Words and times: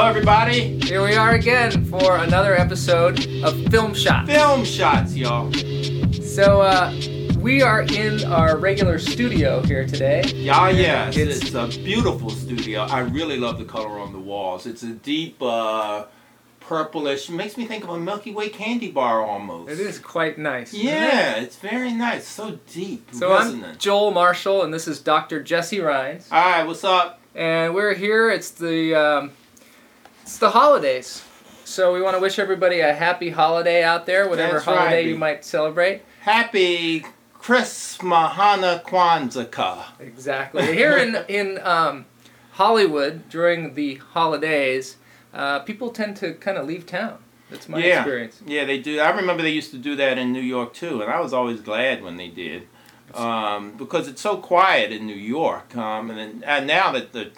Hello, 0.00 0.08
everybody. 0.08 0.80
Here 0.80 1.02
we 1.04 1.14
are 1.14 1.32
again 1.34 1.84
for 1.84 2.16
another 2.16 2.56
episode 2.56 3.18
of 3.44 3.62
Film 3.70 3.92
Shots. 3.92 4.30
Film 4.30 4.64
shots, 4.64 5.14
y'all. 5.14 5.52
So, 6.22 6.62
uh, 6.62 6.90
we 7.38 7.60
are 7.60 7.82
in 7.82 8.24
our 8.24 8.56
regular 8.56 8.98
studio 8.98 9.60
here 9.60 9.86
today. 9.86 10.22
Yeah, 10.34 10.70
yes. 10.70 11.18
It's- 11.18 11.42
It's, 11.42 11.54
a 11.54 11.66
beautiful 11.84 12.30
studio. 12.30 12.80
I 12.84 13.00
really 13.00 13.36
love 13.36 13.58
the 13.58 13.66
color 13.66 13.98
on 13.98 14.14
the 14.14 14.18
walls. 14.18 14.64
It's 14.66 14.82
a 14.82 14.92
deep 14.92 15.36
uh, 15.42 16.06
purplish. 16.60 17.28
Makes 17.28 17.58
me 17.58 17.66
think 17.66 17.84
of 17.84 17.90
a 17.90 17.98
Milky 18.00 18.32
Way 18.32 18.48
candy 18.48 18.90
bar 18.90 19.20
almost. 19.22 19.70
It 19.70 19.80
is 19.80 19.98
quite 19.98 20.38
nice. 20.38 20.72
isn't 20.72 20.86
it? 20.88 20.92
Yeah, 20.94 21.34
it's 21.36 21.56
very 21.56 21.92
nice. 21.92 22.26
So 22.26 22.58
deep, 22.72 23.10
So, 23.12 23.34
I'm. 23.34 23.76
Joel 23.76 24.12
Marshall, 24.12 24.62
and 24.62 24.72
this 24.72 24.88
is 24.88 24.98
Dr. 24.98 25.42
Jesse 25.42 25.78
Rhines. 25.80 26.26
All 26.32 26.40
right, 26.40 26.66
what's 26.66 26.84
up? 26.84 27.20
And 27.34 27.74
we're 27.74 27.92
here. 27.92 28.30
It's 28.30 28.50
the 28.50 28.94
um, 28.94 29.30
it's 30.30 30.38
the 30.38 30.50
holidays. 30.50 31.24
So 31.64 31.92
we 31.92 32.00
want 32.00 32.14
to 32.14 32.20
wish 32.20 32.38
everybody 32.38 32.78
a 32.78 32.94
happy 32.94 33.30
holiday 33.30 33.82
out 33.82 34.06
there, 34.06 34.28
whatever 34.28 34.52
That's 34.54 34.64
holiday 34.64 35.02
B. 35.02 35.10
you 35.10 35.18
might 35.18 35.44
celebrate. 35.44 36.02
Happy 36.20 37.04
Christmahana 37.36 38.84
Kwanzaa. 38.84 39.86
Exactly. 39.98 40.66
Here 40.72 40.96
in 40.96 41.16
in 41.28 41.58
um, 41.64 42.06
Hollywood 42.52 43.28
during 43.28 43.74
the 43.74 43.96
holidays, 43.96 44.98
uh, 45.34 45.58
people 45.60 45.90
tend 45.90 46.16
to 46.18 46.34
kind 46.34 46.56
of 46.56 46.64
leave 46.64 46.86
town. 46.86 47.18
That's 47.50 47.68
my 47.68 47.78
Yeah. 47.78 47.98
experience. 48.02 48.40
Yeah, 48.46 48.64
they 48.64 48.78
do. 48.78 49.00
I 49.00 49.10
remember 49.10 49.42
they 49.42 49.50
used 49.50 49.72
to 49.72 49.78
do 49.78 49.96
that 49.96 50.16
in 50.16 50.32
New 50.32 50.40
York 50.40 50.74
too, 50.74 51.02
and 51.02 51.10
I 51.10 51.18
was 51.18 51.32
always 51.32 51.60
glad 51.60 52.04
when 52.04 52.18
they 52.18 52.28
did, 52.28 52.68
um, 53.14 53.72
because 53.76 54.06
it's 54.06 54.20
so 54.22 54.36
quiet 54.36 54.92
in 54.92 55.08
New 55.08 55.22
York. 55.38 55.76
Um, 55.76 56.08
and, 56.08 56.18
then, 56.20 56.44
and 56.46 56.68
now 56.68 56.92
that 56.92 57.12
the 57.12 57.32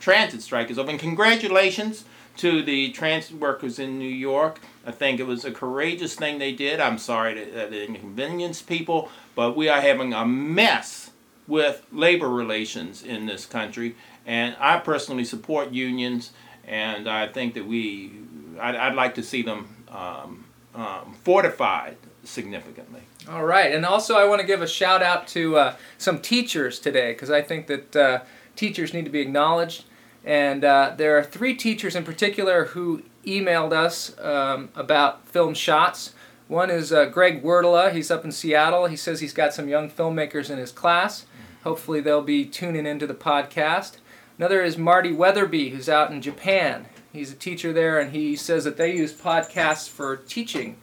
transit 0.00 0.40
strike 0.40 0.70
is 0.70 0.78
over, 0.78 0.88
and 0.90 0.98
congratulations 0.98 2.04
to 2.38 2.62
the 2.62 2.90
transit 2.92 3.36
workers 3.36 3.78
in 3.78 3.98
New 3.98 4.08
York. 4.08 4.60
I 4.86 4.90
think 4.90 5.20
it 5.20 5.26
was 5.26 5.44
a 5.44 5.50
courageous 5.52 6.14
thing 6.14 6.38
they 6.38 6.52
did. 6.52 6.80
I'm 6.80 6.98
sorry 6.98 7.34
that 7.34 7.72
it 7.72 7.88
inconvenienced 7.88 8.66
people, 8.66 9.10
but 9.34 9.56
we 9.56 9.68
are 9.68 9.80
having 9.80 10.12
a 10.12 10.24
mess 10.24 11.10
with 11.46 11.84
labor 11.92 12.28
relations 12.28 13.02
in 13.02 13.26
this 13.26 13.46
country, 13.46 13.96
and 14.26 14.56
I 14.60 14.78
personally 14.78 15.24
support 15.24 15.72
unions, 15.72 16.32
and 16.66 17.08
I 17.08 17.26
think 17.26 17.54
that 17.54 17.66
we, 17.66 18.12
I'd, 18.60 18.76
I'd 18.76 18.94
like 18.94 19.14
to 19.14 19.22
see 19.22 19.42
them 19.42 19.84
um, 19.88 20.44
um, 20.74 21.16
fortified 21.22 21.96
significantly. 22.24 23.00
All 23.28 23.44
right, 23.44 23.74
and 23.74 23.84
also 23.84 24.16
I 24.16 24.24
want 24.24 24.40
to 24.40 24.46
give 24.46 24.62
a 24.62 24.68
shout 24.68 25.02
out 25.02 25.26
to 25.28 25.56
uh, 25.56 25.76
some 25.96 26.20
teachers 26.20 26.78
today 26.78 27.12
because 27.12 27.30
I 27.30 27.42
think 27.42 27.66
that 27.66 27.96
uh, 27.96 28.20
teachers 28.56 28.94
need 28.94 29.04
to 29.04 29.10
be 29.10 29.20
acknowledged. 29.20 29.84
And 30.24 30.64
uh, 30.64 30.94
there 30.96 31.16
are 31.16 31.24
three 31.24 31.54
teachers 31.54 31.94
in 31.94 32.04
particular 32.04 32.66
who 32.66 33.02
emailed 33.24 33.72
us 33.72 34.18
um, 34.18 34.70
about 34.74 35.26
film 35.28 35.54
shots. 35.54 36.14
One 36.48 36.70
is 36.70 36.92
uh, 36.92 37.06
Greg 37.06 37.42
Werdela. 37.42 37.92
He's 37.92 38.10
up 38.10 38.24
in 38.24 38.32
Seattle. 38.32 38.86
He 38.86 38.96
says 38.96 39.20
he's 39.20 39.34
got 39.34 39.54
some 39.54 39.68
young 39.68 39.90
filmmakers 39.90 40.50
in 40.50 40.58
his 40.58 40.72
class. 40.72 41.26
Hopefully, 41.64 42.00
they'll 42.00 42.22
be 42.22 42.44
tuning 42.44 42.86
into 42.86 43.06
the 43.06 43.14
podcast. 43.14 43.98
Another 44.38 44.62
is 44.62 44.78
Marty 44.78 45.12
Weatherby, 45.12 45.70
who's 45.70 45.88
out 45.88 46.10
in 46.10 46.22
Japan. 46.22 46.86
He's 47.12 47.32
a 47.32 47.36
teacher 47.36 47.72
there, 47.72 47.98
and 47.98 48.12
he 48.12 48.36
says 48.36 48.64
that 48.64 48.76
they 48.76 48.94
use 48.94 49.12
podcasts 49.12 49.88
for 49.88 50.16
teaching. 50.16 50.76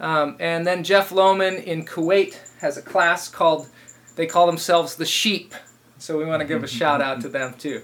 Um, 0.00 0.36
and 0.40 0.66
then 0.66 0.84
Jeff 0.84 1.10
Lohman 1.10 1.62
in 1.62 1.84
Kuwait 1.84 2.38
has 2.60 2.76
a 2.76 2.82
class 2.82 3.28
called, 3.28 3.68
they 4.16 4.26
call 4.26 4.46
themselves 4.46 4.96
the 4.96 5.06
Sheep. 5.06 5.54
So 5.98 6.18
we 6.18 6.26
want 6.26 6.40
to 6.40 6.46
give 6.46 6.62
a 6.62 6.68
shout 6.68 7.00
out 7.00 7.20
to 7.22 7.28
them 7.28 7.54
too. 7.54 7.82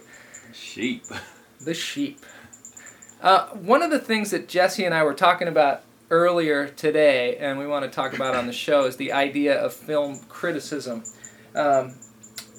Sheep. 0.53 1.05
The 1.61 1.75
Sheep. 1.75 2.19
Uh, 3.21 3.47
one 3.51 3.83
of 3.83 3.93
the 3.93 4.01
things 4.01 4.33
that 4.33 4.49
Jesse 4.49 4.85
and 4.85 4.93
I 4.93 5.05
were 5.05 5.15
talking 5.15 5.47
about 5.47 5.83
earlier 6.11 6.67
today, 6.67 7.37
and 7.37 7.57
we 7.57 7.69
want 7.69 7.85
to 7.85 7.91
talk 7.91 8.15
about 8.15 8.35
on 8.35 8.49
the 8.49 8.53
show, 8.53 8.85
is 8.85 8.97
the 8.97 9.13
idea 9.13 9.57
of 9.57 9.73
film 9.73 10.19
criticism. 10.29 11.05
Um, 11.55 11.95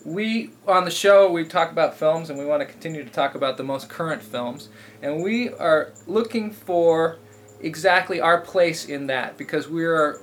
we 0.06 0.52
on 0.66 0.86
the 0.86 0.92
show 0.92 1.30
we 1.30 1.44
talk 1.44 1.72
about 1.72 1.98
films, 1.98 2.30
and 2.30 2.40
we 2.40 2.46
want 2.46 2.62
to 2.62 2.66
continue 2.66 3.04
to 3.04 3.10
talk 3.10 3.36
about 3.36 3.58
the 3.58 3.64
most 3.64 3.90
current 3.90 4.22
films, 4.22 4.70
and 5.02 5.22
we 5.22 5.50
are 5.50 5.92
looking 6.08 6.50
for 6.50 7.18
exactly 7.60 8.22
our 8.22 8.40
place 8.40 8.86
in 8.86 9.08
that 9.08 9.38
because 9.38 9.68
we 9.68 9.84
are 9.84 10.20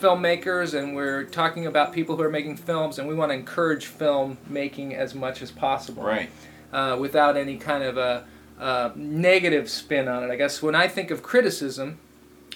filmmakers 0.00 0.76
and 0.76 0.96
we're 0.96 1.24
talking 1.24 1.66
about 1.66 1.92
people 1.92 2.16
who 2.16 2.22
are 2.22 2.30
making 2.30 2.56
films, 2.56 2.98
and 3.00 3.08
we 3.08 3.14
want 3.14 3.30
to 3.30 3.34
encourage 3.34 3.86
film 3.86 4.38
making 4.48 4.94
as 4.94 5.14
much 5.14 5.42
as 5.42 5.50
possible 5.50 6.04
Right. 6.04 6.30
Uh, 6.72 6.96
without 6.98 7.36
any 7.36 7.56
kind 7.56 7.82
of 7.82 7.96
a, 7.96 8.24
uh 8.60 8.90
negative 8.94 9.68
spin 9.68 10.06
on 10.08 10.22
it. 10.22 10.30
I 10.30 10.36
guess 10.36 10.62
when 10.62 10.74
I 10.74 10.86
think 10.86 11.10
of 11.10 11.22
criticism, 11.22 11.98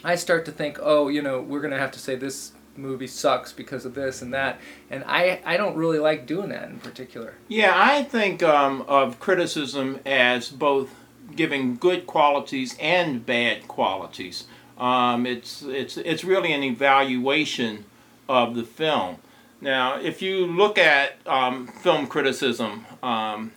I 0.05 0.15
start 0.15 0.45
to 0.45 0.53
think, 0.53 0.79
oh, 0.81 1.09
you 1.09 1.23
know, 1.23 1.41
we're 1.41 1.61
going 1.61 1.73
to 1.73 1.79
have 1.79 1.91
to 1.93 1.99
say 1.99 2.15
this 2.15 2.53
movie 2.77 3.07
sucks 3.07 3.53
because 3.53 3.85
of 3.85 3.95
this 3.95 4.23
and 4.23 4.33
that. 4.35 4.61
And 4.91 5.05
I, 5.07 5.41
I 5.45 5.57
don't 5.57 5.77
really 5.77 5.99
like 5.99 6.27
doing 6.27 6.51
that 6.51 6.69
in 6.69 6.79
particular. 6.79 7.35
Yeah, 7.49 7.73
I 7.75 8.05
think 8.05 8.43
um, 8.43 8.83
of 8.83 9.19
criticism 9.19 10.01
as 10.05 10.49
both 10.49 10.91
giving 11.35 11.77
good 11.77 12.07
qualities 12.07 12.77
and 12.79 13.25
bad 13.25 13.67
qualities. 13.69 14.45
Um, 14.79 15.27
it's 15.27 15.63
it's 15.63 15.97
it's 15.97 16.23
really 16.23 16.53
an 16.53 16.63
evaluation 16.63 17.87
of 18.29 18.55
the 18.55 18.63
film. 18.63 19.17
Now, 19.61 19.99
if 19.99 20.21
you 20.21 20.47
look 20.47 20.77
at 20.77 21.15
um, 21.27 21.67
film 21.67 22.07
criticism 22.07 22.85
um, 23.03 23.53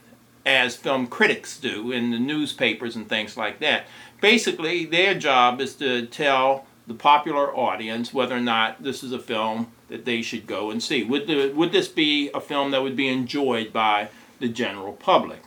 as 0.46 0.76
film 0.76 1.08
critics 1.08 1.60
do 1.60 1.92
in 1.92 2.12
the 2.12 2.20
newspapers 2.20 2.96
and 2.96 3.08
things 3.08 3.38
like 3.38 3.60
that, 3.60 3.86
basically 4.22 4.86
their 4.86 5.14
job 5.14 5.62
is 5.62 5.76
to 5.76 6.06
tell 6.08 6.66
the 6.88 6.94
popular 6.94 7.56
audience 7.56 8.14
whether 8.14 8.36
or 8.36 8.42
not 8.42 8.82
this 8.82 9.04
is 9.04 9.12
a 9.12 9.20
film 9.20 9.72
that 9.90 10.06
they 10.06 10.22
should 10.22 10.48
go 10.48 10.72
and 10.72 10.82
see. 10.82 11.04
Would 11.04 11.28
the, 11.28 11.52
would 11.56 11.72
this 11.72 11.88
be 11.88 12.30
a 12.34 12.42
film 12.42 12.72
that 12.72 12.82
would 12.82 12.96
be 12.96 13.08
enjoyed 13.08 13.72
by 13.72 14.10
the 14.40 14.50
general 14.50 14.94
public? 14.94 15.42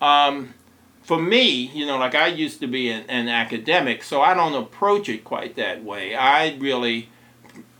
Um, 0.00 0.54
for 1.02 1.20
me, 1.20 1.70
you 1.72 1.86
know, 1.86 1.98
like 1.98 2.14
I 2.14 2.26
used 2.26 2.60
to 2.60 2.66
be 2.66 2.90
an, 2.90 3.04
an 3.08 3.28
academic, 3.28 4.02
so 4.02 4.20
I 4.22 4.34
don't 4.34 4.54
approach 4.54 5.08
it 5.08 5.22
quite 5.24 5.54
that 5.56 5.84
way. 5.84 6.14
I 6.14 6.56
really, 6.56 7.10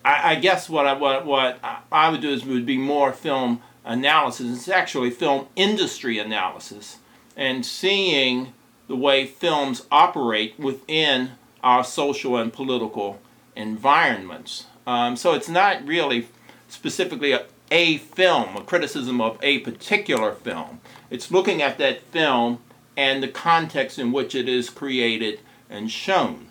I, 0.04 0.32
I 0.32 0.34
guess 0.36 0.68
what 0.68 0.86
I 0.86 0.92
what 0.92 1.26
what 1.26 1.58
I- 1.90 2.08
would 2.08 2.20
do 2.20 2.30
is 2.30 2.44
would 2.44 2.64
be 2.66 2.78
more 2.78 3.12
film 3.12 3.62
analysis. 3.86 4.54
It's 4.54 4.68
actually 4.68 5.10
film 5.10 5.46
industry 5.56 6.18
analysis 6.18 6.98
and 7.36 7.64
seeing 7.64 8.52
the 8.88 8.96
way 8.96 9.24
films 9.26 9.86
operate 9.90 10.58
within 10.58 11.32
our 11.62 11.82
social 11.82 12.36
and 12.36 12.52
political 12.52 13.20
environments. 13.54 14.66
Um, 14.86 15.16
so 15.16 15.34
it's 15.34 15.48
not 15.48 15.84
really 15.86 16.28
specifically 16.68 17.32
a, 17.32 17.46
a 17.70 17.98
film, 17.98 18.56
a 18.56 18.62
criticism 18.62 19.20
of 19.20 19.38
a 19.42 19.60
particular 19.60 20.32
film. 20.32 20.80
It's 21.10 21.30
looking 21.30 21.62
at 21.62 21.78
that 21.78 22.02
film 22.02 22.60
and 22.96 23.22
the 23.22 23.28
context 23.28 23.98
in 23.98 24.12
which 24.12 24.34
it 24.34 24.48
is 24.48 24.70
created 24.70 25.40
and 25.68 25.90
shown. 25.90 26.46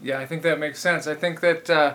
Yeah, 0.00 0.18
I 0.18 0.26
think 0.26 0.42
that 0.42 0.58
makes 0.58 0.78
sense. 0.78 1.06
I 1.06 1.14
think 1.14 1.40
that 1.40 1.68
uh, 1.68 1.94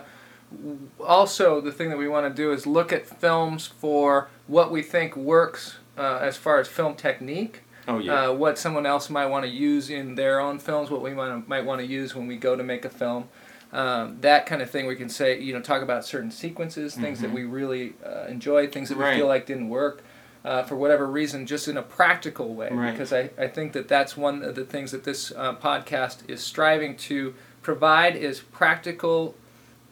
also 1.00 1.60
the 1.60 1.72
thing 1.72 1.90
that 1.90 1.98
we 1.98 2.08
want 2.08 2.26
to 2.26 2.42
do 2.42 2.52
is 2.52 2.66
look 2.66 2.92
at 2.92 3.06
films 3.06 3.66
for 3.66 4.28
what 4.46 4.70
we 4.70 4.82
think 4.82 5.16
works 5.16 5.76
uh, 5.98 6.18
as 6.20 6.36
far 6.36 6.58
as 6.60 6.68
film 6.68 6.94
technique. 6.94 7.60
Oh 7.86 7.98
yeah. 7.98 8.28
uh, 8.28 8.32
what 8.32 8.58
someone 8.58 8.86
else 8.86 9.10
might 9.10 9.26
want 9.26 9.44
to 9.44 9.50
use 9.50 9.90
in 9.90 10.14
their 10.14 10.40
own 10.40 10.58
films, 10.58 10.90
what 10.90 11.02
we 11.02 11.12
might, 11.12 11.46
might 11.46 11.66
want 11.66 11.80
to 11.82 11.86
use 11.86 12.14
when 12.14 12.26
we 12.26 12.36
go 12.36 12.56
to 12.56 12.62
make 12.62 12.84
a 12.86 12.88
film. 12.88 13.28
Um, 13.74 14.18
that 14.22 14.46
kind 14.46 14.62
of 14.62 14.70
thing 14.70 14.86
we 14.86 14.96
can 14.96 15.08
say, 15.10 15.38
you 15.38 15.52
know, 15.52 15.60
talk 15.60 15.82
about 15.82 16.04
certain 16.06 16.30
sequences, 16.30 16.94
things 16.94 17.20
that 17.20 17.30
we 17.32 17.42
really 17.44 17.94
uh, 18.06 18.24
enjoyed, 18.26 18.72
things 18.72 18.88
that 18.88 18.96
we 18.96 19.04
Right. 19.04 19.16
feel 19.16 19.26
like 19.26 19.44
didn't 19.46 19.68
work 19.68 20.02
uh, 20.44 20.62
for 20.62 20.76
whatever 20.76 21.06
reason, 21.06 21.44
just 21.44 21.66
in 21.68 21.76
a 21.76 21.82
practical 21.82 22.54
way. 22.54 22.68
Right. 22.70 22.92
Because 22.92 23.12
I, 23.12 23.30
I 23.36 23.48
think 23.48 23.72
that 23.72 23.88
that's 23.88 24.16
one 24.16 24.42
of 24.42 24.54
the 24.54 24.64
things 24.64 24.92
that 24.92 25.04
this 25.04 25.32
uh, 25.36 25.54
podcast 25.56 26.18
is 26.28 26.42
striving 26.42 26.96
to 26.98 27.34
provide 27.62 28.14
is 28.16 28.40
practical 28.40 29.34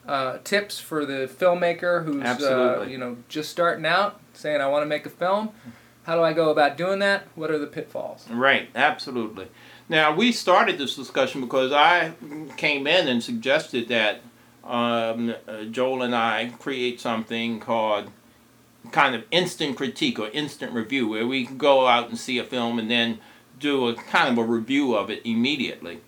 uh, 0.06 0.38
tips 0.44 0.78
for 0.78 1.06
the 1.06 1.28
filmmaker 1.28 2.04
who's 2.04 2.24
uh, 2.24 2.86
you 2.88 2.98
know 2.98 3.18
just 3.28 3.50
starting 3.50 3.86
out, 3.86 4.20
saying 4.32 4.60
I 4.60 4.66
want 4.68 4.82
to 4.82 4.86
make 4.86 5.06
a 5.06 5.10
film. 5.10 5.50
How 6.04 6.16
do 6.16 6.22
I 6.22 6.32
go 6.32 6.50
about 6.50 6.76
doing 6.76 6.98
that? 6.98 7.28
What 7.36 7.50
are 7.50 7.58
the 7.58 7.66
pitfalls? 7.68 8.26
Right, 8.28 8.68
absolutely. 8.74 9.46
Now, 9.88 10.14
we 10.14 10.32
started 10.32 10.78
this 10.78 10.96
discussion 10.96 11.40
because 11.40 11.70
I 11.70 12.14
came 12.56 12.86
in 12.88 13.06
and 13.06 13.22
suggested 13.22 13.88
that 13.88 14.20
um, 14.64 15.34
uh, 15.46 15.64
Joel 15.64 16.02
and 16.02 16.14
I 16.14 16.52
create 16.58 17.00
something 17.00 17.60
called 17.60 18.10
kind 18.90 19.14
of 19.14 19.24
instant 19.30 19.76
critique 19.76 20.18
or 20.18 20.28
instant 20.30 20.72
review, 20.72 21.08
where 21.08 21.26
we 21.26 21.46
can 21.46 21.56
go 21.56 21.86
out 21.86 22.08
and 22.08 22.18
see 22.18 22.38
a 22.38 22.44
film 22.44 22.78
and 22.80 22.90
then 22.90 23.18
do 23.60 23.88
a 23.88 23.94
kind 23.94 24.28
of 24.28 24.44
a 24.44 24.48
review 24.48 24.94
of 24.94 25.08
it 25.08 25.22
immediately. 25.24 26.00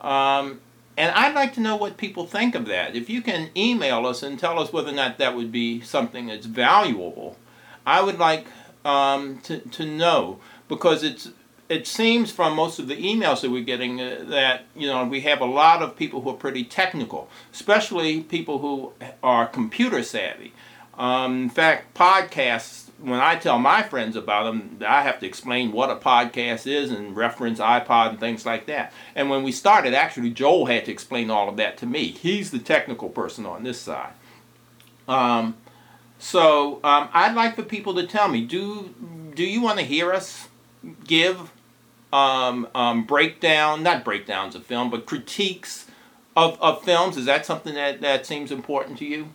Um, 0.00 0.60
and 1.00 1.12
I'd 1.12 1.34
like 1.34 1.54
to 1.54 1.60
know 1.60 1.76
what 1.76 1.96
people 1.96 2.26
think 2.26 2.54
of 2.54 2.66
that. 2.66 2.94
If 2.94 3.08
you 3.08 3.22
can 3.22 3.48
email 3.56 4.06
us 4.06 4.22
and 4.22 4.38
tell 4.38 4.58
us 4.58 4.70
whether 4.70 4.90
or 4.90 4.94
not 4.94 5.16
that 5.16 5.34
would 5.34 5.50
be 5.50 5.80
something 5.80 6.26
that's 6.26 6.44
valuable, 6.44 7.38
I 7.86 8.02
would 8.02 8.18
like 8.18 8.46
um, 8.84 9.38
to, 9.44 9.60
to 9.60 9.86
know 9.86 10.40
because 10.68 11.02
it's 11.02 11.30
it 11.70 11.86
seems 11.86 12.30
from 12.30 12.54
most 12.54 12.78
of 12.78 12.86
the 12.86 12.96
emails 12.96 13.40
that 13.40 13.50
we're 13.50 13.64
getting 13.64 13.98
uh, 13.98 14.24
that 14.26 14.64
you 14.76 14.88
know 14.88 15.06
we 15.06 15.22
have 15.22 15.40
a 15.40 15.46
lot 15.46 15.80
of 15.80 15.96
people 15.96 16.20
who 16.20 16.28
are 16.28 16.34
pretty 16.34 16.64
technical, 16.64 17.30
especially 17.50 18.20
people 18.20 18.58
who 18.58 18.92
are 19.22 19.46
computer 19.46 20.02
savvy. 20.02 20.52
Um, 20.98 21.44
in 21.44 21.48
fact, 21.50 21.94
podcasts. 21.94 22.89
When 23.00 23.20
I 23.20 23.36
tell 23.36 23.58
my 23.58 23.82
friends 23.82 24.14
about 24.14 24.44
them, 24.44 24.78
I 24.86 25.02
have 25.02 25.20
to 25.20 25.26
explain 25.26 25.72
what 25.72 25.90
a 25.90 25.96
podcast 25.96 26.66
is 26.66 26.90
and 26.90 27.16
reference 27.16 27.58
iPod 27.58 28.10
and 28.10 28.20
things 28.20 28.44
like 28.44 28.66
that. 28.66 28.92
And 29.14 29.30
when 29.30 29.42
we 29.42 29.52
started, 29.52 29.94
actually, 29.94 30.30
Joel 30.30 30.66
had 30.66 30.84
to 30.84 30.92
explain 30.92 31.30
all 31.30 31.48
of 31.48 31.56
that 31.56 31.78
to 31.78 31.86
me. 31.86 32.08
He's 32.08 32.50
the 32.50 32.58
technical 32.58 33.08
person 33.08 33.46
on 33.46 33.62
this 33.62 33.80
side. 33.80 34.12
Um, 35.08 35.56
so 36.20 36.80
um, 36.84 37.08
I'd 37.14 37.34
like 37.34 37.56
for 37.56 37.62
people 37.62 37.94
to 37.94 38.06
tell 38.06 38.28
me 38.28 38.44
do 38.44 38.94
do 39.34 39.42
you 39.42 39.62
want 39.62 39.78
to 39.78 39.84
hear 39.84 40.12
us 40.12 40.48
give 41.04 41.50
um, 42.12 42.68
um, 42.74 43.04
breakdown 43.04 43.82
not 43.82 44.04
breakdowns 44.04 44.54
of 44.54 44.64
film 44.64 44.90
but 44.90 45.06
critiques 45.06 45.86
of, 46.36 46.60
of 46.60 46.84
films 46.84 47.16
is 47.16 47.24
that 47.24 47.46
something 47.46 47.74
that, 47.74 48.02
that 48.02 48.26
seems 48.26 48.52
important 48.52 48.98
to 48.98 49.06
you 49.06 49.30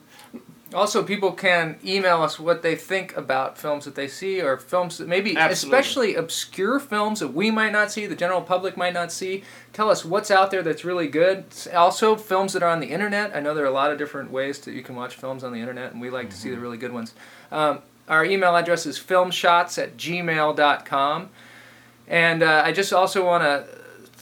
Also, 0.73 1.03
people 1.03 1.31
can 1.31 1.77
email 1.85 2.23
us 2.23 2.39
what 2.39 2.63
they 2.63 2.75
think 2.75 3.15
about 3.15 3.57
films 3.57 3.85
that 3.85 3.93
they 3.93 4.07
see, 4.07 4.41
or 4.41 4.57
films 4.57 4.97
that 4.97 5.07
maybe, 5.07 5.37
Absolutely. 5.37 5.79
especially 5.79 6.15
obscure 6.15 6.79
films 6.79 7.19
that 7.19 7.29
we 7.29 7.51
might 7.51 7.71
not 7.71 7.91
see, 7.91 8.07
the 8.07 8.15
general 8.15 8.41
public 8.41 8.75
might 8.75 8.93
not 8.93 9.11
see. 9.11 9.43
Tell 9.73 9.91
us 9.91 10.03
what's 10.03 10.31
out 10.31 10.49
there 10.49 10.63
that's 10.63 10.83
really 10.83 11.07
good. 11.07 11.45
Also, 11.73 12.15
films 12.15 12.53
that 12.53 12.63
are 12.63 12.69
on 12.69 12.79
the 12.79 12.87
internet. 12.87 13.35
I 13.35 13.41
know 13.41 13.53
there 13.53 13.63
are 13.63 13.67
a 13.67 13.71
lot 13.71 13.91
of 13.91 13.99
different 13.99 14.31
ways 14.31 14.59
that 14.59 14.73
you 14.73 14.81
can 14.81 14.95
watch 14.95 15.15
films 15.15 15.43
on 15.43 15.53
the 15.53 15.59
internet, 15.59 15.91
and 15.91 16.01
we 16.01 16.09
like 16.09 16.31
to 16.31 16.35
see 16.35 16.49
the 16.49 16.59
really 16.59 16.77
good 16.77 16.91
ones. 16.91 17.13
Um, 17.51 17.79
our 18.07 18.25
email 18.25 18.55
address 18.55 18.85
is 18.85 18.99
filmshots 18.99 19.81
at 19.81 19.97
gmail.com. 19.97 21.29
And 22.07 22.43
uh, 22.43 22.61
I 22.63 22.71
just 22.71 22.93
also 22.93 23.25
want 23.25 23.43
to 23.43 23.67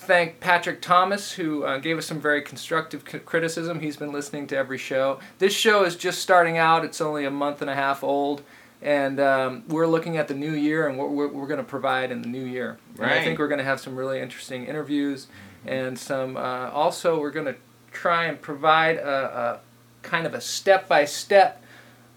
thank 0.04 0.40
Patrick 0.40 0.82
Thomas, 0.82 1.34
who 1.34 1.64
uh, 1.64 1.78
gave 1.78 1.98
us 1.98 2.06
some 2.06 2.20
very 2.20 2.42
constructive 2.42 3.04
c- 3.10 3.20
criticism. 3.20 3.80
He's 3.80 3.98
been 3.98 4.12
listening 4.12 4.48
to 4.48 4.58
every 4.58 4.78
show. 4.78 5.20
This 5.40 5.54
show 5.54 5.84
is 5.84 5.96
just 5.96 6.22
starting 6.22 6.58
out, 6.58 6.86
it's 6.86 7.02
only 7.02 7.26
a 7.26 7.32
month 7.32 7.62
and 7.62 7.70
a 7.70 7.76
half 7.76 8.04
old. 8.04 8.44
And 8.82 9.20
um, 9.20 9.64
we're 9.70 9.88
looking 9.88 10.18
at 10.18 10.28
the 10.28 10.34
new 10.34 10.52
year 10.52 10.88
and 10.88 10.98
what 10.98 11.10
we're, 11.10 11.30
we're 11.30 11.48
going 11.48 11.60
to 11.60 11.64
provide 11.64 12.12
in 12.12 12.22
the 12.22 12.28
new 12.28 12.44
year. 12.44 12.78
And 13.00 13.06
I 13.06 13.24
think 13.24 13.40
we're 13.40 13.48
going 13.48 13.60
to 13.60 13.64
have 13.64 13.80
some 13.80 13.96
really 13.96 14.20
interesting 14.20 14.66
interviews 14.66 15.28
and 15.66 15.98
some. 15.98 16.36
Uh, 16.36 16.70
also, 16.70 17.18
we're 17.20 17.32
going 17.32 17.46
to 17.46 17.56
try 17.94 18.26
and 18.26 18.42
provide 18.42 18.98
a, 18.98 19.10
a 19.10 19.60
kind 20.06 20.26
of 20.28 20.34
a 20.34 20.42
step 20.42 20.90
by 20.90 21.06
step 21.06 21.64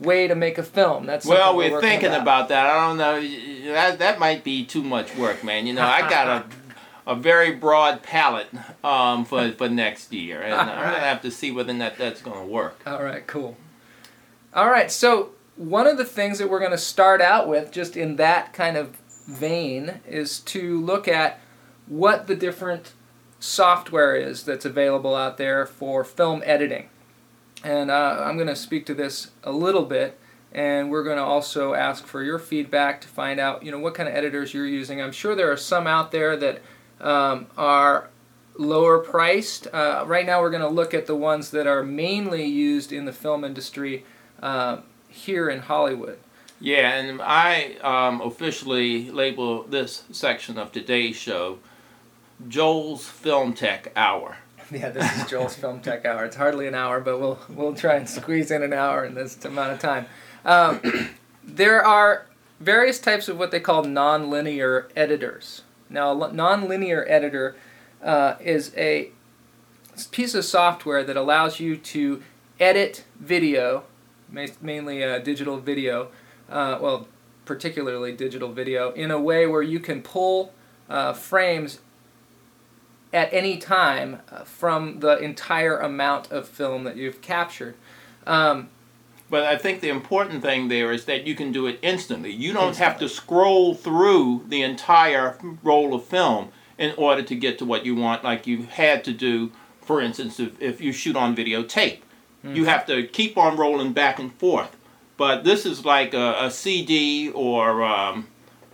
way 0.01 0.27
to 0.27 0.35
make 0.35 0.59
a 0.59 0.63
film. 0.63 1.07
That's 1.07 1.25
well 1.25 1.57
we're 1.57 1.71
working 1.71 1.89
thinking 1.89 2.13
about 2.13 2.49
that 2.49 2.67
i 2.67 2.87
don't 2.87 2.99
know 2.99 3.73
that, 3.73 3.99
that 4.01 4.19
might 4.19 4.45
be 4.45 4.65
too 4.65 4.83
much 4.83 5.15
work 5.17 5.43
man 5.43 5.67
you 5.67 5.73
know 5.73 5.87
i 5.87 6.01
got 6.01 6.29
a, 6.29 6.45
a 7.07 7.15
very 7.15 7.53
broad 7.53 8.03
palette 8.03 8.49
um, 8.85 9.25
for, 9.25 9.53
for 9.59 9.69
next 9.69 10.13
year 10.13 10.43
and 10.43 10.55
i'm 10.55 10.69
Alright. 10.69 10.85
gonna 10.85 10.99
have 11.01 11.23
to 11.23 11.31
see 11.31 11.51
whether 11.53 11.71
or 11.71 11.75
not 11.75 11.97
that's 11.97 12.21
gonna 12.21 12.45
work 12.45 12.81
All 12.87 13.03
right, 13.03 13.27
cool. 13.27 13.57
All 14.55 14.71
right, 14.71 14.91
so 14.91 15.33
one 15.57 15.87
of 15.87 15.97
the 15.97 16.05
things 16.05 16.39
that 16.39 16.49
we're 16.49 16.61
going 16.61 16.71
to 16.71 16.79
start 16.79 17.21
out 17.21 17.49
with, 17.49 17.73
just 17.73 17.97
in 17.97 18.17
that 18.17 18.53
kind 18.53 18.77
of 18.77 18.97
vein, 19.27 20.01
is 20.07 20.41
to 20.41 20.81
look 20.81 21.09
at 21.09 21.41
what 21.87 22.27
the 22.27 22.37
different 22.37 22.93
software 23.41 24.15
is 24.15 24.45
that's 24.45 24.65
available 24.65 25.15
out 25.15 25.37
there 25.37 25.67
for 25.67 26.05
film 26.05 26.43
editing. 26.45 26.89
And 27.65 27.91
uh, 27.91 28.23
I'm 28.25 28.37
going 28.37 28.49
to 28.49 28.57
speak 28.57 28.87
to 28.87 28.95
this 28.95 29.31
a 29.43 29.53
little 29.53 29.85
bit, 29.85 30.19
and 30.53 30.91
we're 30.91 31.05
going 31.05 31.17
to 31.17 31.23
also 31.23 31.75
ask 31.75 32.07
for 32.07 32.23
your 32.23 32.39
feedback 32.39 33.01
to 33.01 33.09
find 33.09 33.41
out, 33.41 33.63
you 33.63 33.71
know, 33.71 33.79
what 33.79 33.95
kind 33.95 34.09
of 34.09 34.15
editors 34.15 34.53
you're 34.55 34.67
using. 34.67 35.01
I'm 35.01 35.13
sure 35.13 35.35
there 35.35 35.51
are 35.51 35.57
some 35.57 35.87
out 35.87 36.13
there 36.13 36.37
that 36.37 36.61
um, 37.01 37.47
are 37.57 38.11
lower 38.59 38.99
priced. 38.99 39.67
Uh, 39.73 40.05
right 40.07 40.27
now, 40.27 40.41
we're 40.41 40.51
going 40.51 40.63
to 40.63 40.69
look 40.69 40.95
at 40.95 41.07
the 41.07 41.17
ones 41.17 41.51
that 41.51 41.67
are 41.67 41.83
mainly 41.83 42.45
used 42.45 42.93
in 42.93 43.05
the 43.05 43.13
film 43.13 43.45
industry 43.45 44.05
uh, 44.43 44.79
here 45.09 45.49
in 45.49 45.61
Hollywood. 45.61 46.19
Yeah, 46.61 46.95
and 46.95 47.21
I 47.21 47.75
um, 47.83 48.21
officially 48.21 49.11
label 49.11 49.65
this 49.65 50.05
section 50.11 50.59
of 50.59 50.73
today's 50.73 51.17
show 51.17 51.59
Joel's 52.49 53.07
Film 53.07 53.53
Tech 53.55 53.93
Hour. 53.97 54.39
Yeah, 54.73 54.91
this 54.91 55.17
is 55.17 55.31
Joel's 55.31 55.55
Film 55.55 55.79
Tech 55.79 56.05
Hour. 56.05 56.25
It's 56.25 56.35
hardly 56.35 56.67
an 56.67 56.75
hour, 56.75 56.99
but 56.99 57.21
we'll 57.21 57.39
we'll 57.49 57.77
try 57.77 57.95
and 57.95 58.09
squeeze 58.09 58.51
in 58.51 58.65
an 58.65 58.73
hour 58.73 59.05
in 59.05 59.15
this 59.15 59.45
amount 59.45 59.73
of 59.75 59.79
time. 59.79 60.07
Um, 60.45 60.81
there 61.45 61.87
are 61.87 62.27
various 62.59 62.99
types 62.99 63.29
of 63.29 63.39
what 63.39 63.53
they 63.53 63.61
call 63.61 63.85
nonlinear 63.85 64.87
editors. 64.97 65.63
Now, 65.89 66.11
a 66.11 66.31
nonlinear 66.31 67.05
editor 67.09 67.57
uh, 68.03 68.35
is 68.41 68.73
a 68.77 69.11
piece 70.11 70.35
of 70.35 70.45
software 70.45 71.05
that 71.05 71.17
allows 71.17 71.61
you 71.61 71.77
to 71.77 72.23
edit 72.61 73.05
video, 73.19 73.85
mainly 74.61 75.03
uh, 75.03 75.19
digital 75.19 75.59
video, 75.59 76.09
uh, 76.51 76.79
well, 76.81 77.09
particularly 77.45 78.13
digital 78.13 78.53
video, 78.53 78.93
in 78.93 79.11
a 79.11 79.21
way 79.21 79.47
where 79.47 79.63
you 79.63 79.81
can 79.81 80.03
pull 80.03 80.53
uh, 80.89 81.13
frames 81.13 81.81
at 83.13 83.33
any 83.33 83.57
time 83.57 84.21
uh, 84.31 84.45
from 84.45 85.01
the 85.01 85.17
entire 85.19 85.79
amount 85.79 86.31
of 86.31 86.49
film 86.49 86.85
that 86.85 86.97
you've 86.97 87.23
captured. 87.23 87.75
Um, 88.27 88.69
But 89.29 89.43
I 89.45 89.57
think 89.57 89.81
the 89.81 89.89
important 89.89 90.43
thing 90.43 90.69
there 90.69 90.93
is 90.93 91.05
that 91.07 91.27
you 91.27 91.35
can 91.35 91.51
do 91.51 91.67
it 91.67 91.79
instantly. 91.83 92.31
You 92.31 92.53
don't 92.53 92.77
have 92.77 92.99
to 93.01 93.09
scroll 93.09 93.75
through 93.75 94.45
the 94.49 94.63
entire 94.63 95.37
roll 95.65 95.95
of 95.95 96.05
film 96.05 96.51
in 96.79 96.95
order 96.97 97.23
to 97.23 97.35
get 97.35 97.59
to 97.59 97.65
what 97.65 97.85
you 97.85 97.95
want, 97.95 98.23
like 98.23 98.47
you 98.47 98.65
had 98.65 99.03
to 99.05 99.13
do, 99.13 99.51
for 99.81 100.01
instance, 100.01 100.39
if, 100.39 100.61
if 100.61 100.81
you 100.81 100.93
shoot 100.93 101.17
on 101.17 101.35
videotape. 101.35 102.01
You 102.45 102.67
have 102.67 102.87
to 102.87 103.05
keep 103.09 103.37
on 103.37 103.57
rolling 103.57 103.93
back 103.93 104.21
and 104.21 104.33
forth. 104.35 104.77
But 105.17 105.43
this 105.43 105.67
is 105.67 105.85
like 105.85 106.15
a, 106.15 106.37
a 106.45 106.51
CD 106.51 107.29
or 107.31 107.83
um, 107.83 108.29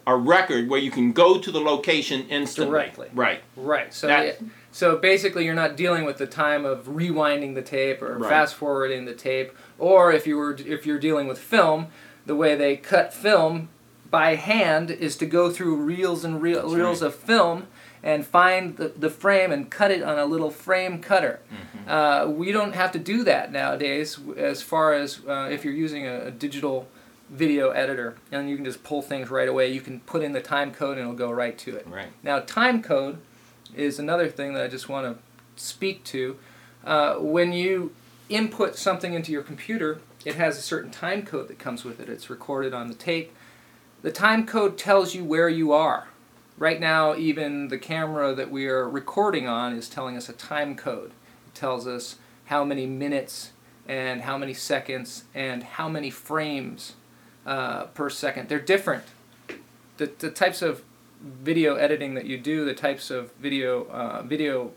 a 0.06 0.14
record 0.14 0.68
where 0.68 0.78
you 0.80 0.90
can 0.90 1.12
go 1.12 1.38
to 1.38 1.50
the 1.50 1.60
location 1.60 2.26
instantly. 2.28 2.70
Directly. 2.72 3.08
Right. 3.14 3.40
right. 3.56 3.94
So, 3.94 4.08
That- 4.08 4.26
yeah, 4.26 4.48
so 4.72 4.96
basically, 4.98 5.46
you're 5.46 5.54
not 5.54 5.76
dealing 5.76 6.04
with 6.04 6.18
the 6.18 6.26
time 6.26 6.66
of 6.66 6.84
rewinding 6.86 7.54
the 7.54 7.62
tape 7.62 8.02
or 8.02 8.18
Right. 8.18 8.28
fast 8.28 8.56
forwarding 8.56 9.06
the 9.06 9.14
tape, 9.14 9.52
or 9.82 10.12
if 10.12 10.28
you 10.28 10.36
were 10.36 10.54
if 10.54 10.86
you're 10.86 11.00
dealing 11.00 11.26
with 11.26 11.38
film, 11.38 11.88
the 12.24 12.36
way 12.36 12.54
they 12.54 12.76
cut 12.76 13.12
film 13.12 13.68
by 14.10 14.36
hand 14.36 14.92
is 14.92 15.16
to 15.16 15.26
go 15.26 15.50
through 15.50 15.74
reels 15.74 16.24
and 16.24 16.40
reel, 16.40 16.72
reels 16.72 17.02
right. 17.02 17.08
of 17.08 17.14
film 17.16 17.66
and 18.00 18.24
find 18.24 18.76
the, 18.76 18.88
the 18.88 19.10
frame 19.10 19.50
and 19.50 19.70
cut 19.70 19.90
it 19.90 20.02
on 20.02 20.18
a 20.18 20.24
little 20.24 20.50
frame 20.50 21.00
cutter. 21.00 21.40
Mm-hmm. 21.52 21.90
Uh, 21.90 22.26
we 22.26 22.52
don't 22.52 22.74
have 22.74 22.92
to 22.92 22.98
do 23.00 23.24
that 23.24 23.50
nowadays 23.50 24.20
as 24.36 24.62
far 24.62 24.92
as 24.92 25.20
uh, 25.26 25.48
if 25.50 25.64
you're 25.64 25.74
using 25.74 26.06
a, 26.06 26.26
a 26.26 26.30
digital 26.30 26.86
video 27.28 27.70
editor 27.70 28.14
and 28.30 28.48
you 28.48 28.54
can 28.54 28.64
just 28.64 28.84
pull 28.84 29.02
things 29.02 29.30
right 29.30 29.48
away. 29.48 29.72
You 29.72 29.80
can 29.80 29.98
put 30.00 30.22
in 30.22 30.32
the 30.32 30.42
time 30.42 30.72
code 30.72 30.96
and 30.96 31.00
it'll 31.00 31.14
go 31.14 31.32
right 31.32 31.58
to 31.58 31.74
it. 31.74 31.88
Right. 31.88 32.08
Now, 32.22 32.38
time 32.38 32.82
code 32.82 33.18
is 33.74 33.98
another 33.98 34.28
thing 34.28 34.52
that 34.52 34.62
I 34.62 34.68
just 34.68 34.88
want 34.88 35.06
to 35.06 35.60
speak 35.60 36.04
to. 36.04 36.36
Uh, 36.84 37.14
when 37.14 37.52
you 37.52 37.92
input 38.28 38.76
something 38.76 39.14
into 39.14 39.32
your 39.32 39.42
computer, 39.42 40.00
it 40.24 40.36
has 40.36 40.58
a 40.58 40.62
certain 40.62 40.90
time 40.90 41.24
code 41.24 41.48
that 41.48 41.58
comes 41.58 41.84
with 41.84 42.00
it. 42.00 42.08
It's 42.08 42.30
recorded 42.30 42.72
on 42.72 42.88
the 42.88 42.94
tape. 42.94 43.32
The 44.02 44.12
time 44.12 44.46
code 44.46 44.78
tells 44.78 45.14
you 45.14 45.24
where 45.24 45.48
you 45.48 45.72
are. 45.72 46.08
Right 46.58 46.80
now, 46.80 47.16
even 47.16 47.68
the 47.68 47.78
camera 47.78 48.34
that 48.34 48.50
we 48.50 48.66
are 48.66 48.88
recording 48.88 49.48
on 49.48 49.72
is 49.74 49.88
telling 49.88 50.16
us 50.16 50.28
a 50.28 50.32
time 50.32 50.76
code. 50.76 51.12
It 51.46 51.54
tells 51.54 51.86
us 51.86 52.16
how 52.46 52.64
many 52.64 52.86
minutes 52.86 53.52
and 53.88 54.22
how 54.22 54.38
many 54.38 54.54
seconds 54.54 55.24
and 55.34 55.62
how 55.62 55.88
many 55.88 56.10
frames 56.10 56.94
uh, 57.46 57.84
per 57.86 58.10
second. 58.10 58.48
They're 58.48 58.60
different. 58.60 59.04
The, 59.96 60.10
the 60.18 60.30
types 60.30 60.62
of 60.62 60.82
video 61.22 61.76
editing 61.76 62.14
that 62.14 62.26
you 62.26 62.38
do, 62.38 62.64
the 62.64 62.74
types 62.74 63.10
of 63.10 63.32
video 63.34 63.86
uh, 63.86 64.22
video 64.22 64.72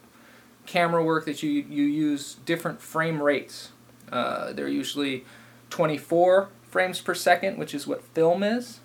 camera 0.65 1.03
work 1.03 1.25
that 1.25 1.43
you 1.43 1.51
you 1.51 1.83
use, 1.83 2.35
different 2.45 2.81
frame 2.81 3.21
rates. 3.21 3.71
Uh, 4.11 4.53
they're 4.53 4.67
usually 4.67 5.25
24 5.69 6.49
frames 6.69 7.01
per 7.01 7.13
second, 7.13 7.57
which 7.57 7.73
is 7.73 7.87
what 7.87 8.03
film 8.13 8.43
is, 8.43 8.79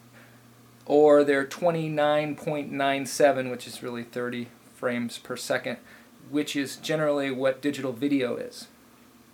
or 0.87 1.25
they're 1.25 1.45
29.97, 1.45 3.51
which 3.51 3.67
is 3.67 3.83
really 3.83 4.03
30 4.03 4.49
frames 4.75 5.19
per 5.19 5.37
second, 5.37 5.77
which 6.31 6.57
is 6.57 6.77
generally 6.77 7.31
what 7.31 7.61
digital 7.61 7.93
video 7.93 8.37
is. 8.37 8.69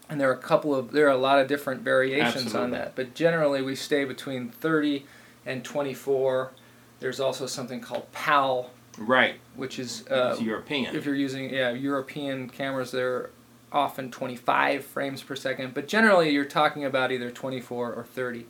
And 0.08 0.20
there 0.20 0.30
are 0.30 0.34
a 0.34 0.38
couple 0.38 0.74
of 0.74 0.92
there 0.92 1.06
are 1.06 1.10
a 1.10 1.16
lot 1.16 1.38
of 1.38 1.48
different 1.48 1.82
variations 1.82 2.54
on 2.54 2.70
that, 2.70 2.94
but 2.94 3.14
generally 3.14 3.62
we 3.62 3.74
stay 3.74 4.04
between 4.04 4.50
30 4.50 5.04
and 5.44 5.64
24. 5.64 6.52
There's 7.00 7.20
also 7.20 7.46
something 7.46 7.80
called 7.80 8.10
PAL, 8.12 8.70
Right. 8.98 9.36
which 9.54 9.78
is 9.78 10.06
uh, 10.08 10.36
European. 10.40 10.96
if 10.96 11.04
you're 11.04 11.14
using 11.14 11.52
yeah 11.52 11.70
European 11.70 12.48
cameras, 12.48 12.90
they're 12.90 13.30
often 13.72 14.10
25 14.10 14.84
frames 14.84 15.22
per 15.22 15.36
second, 15.36 15.74
but 15.74 15.88
generally 15.88 16.30
you're 16.30 16.44
talking 16.44 16.84
about 16.84 17.12
either 17.12 17.30
24 17.30 17.92
or 17.92 18.04
30. 18.04 18.46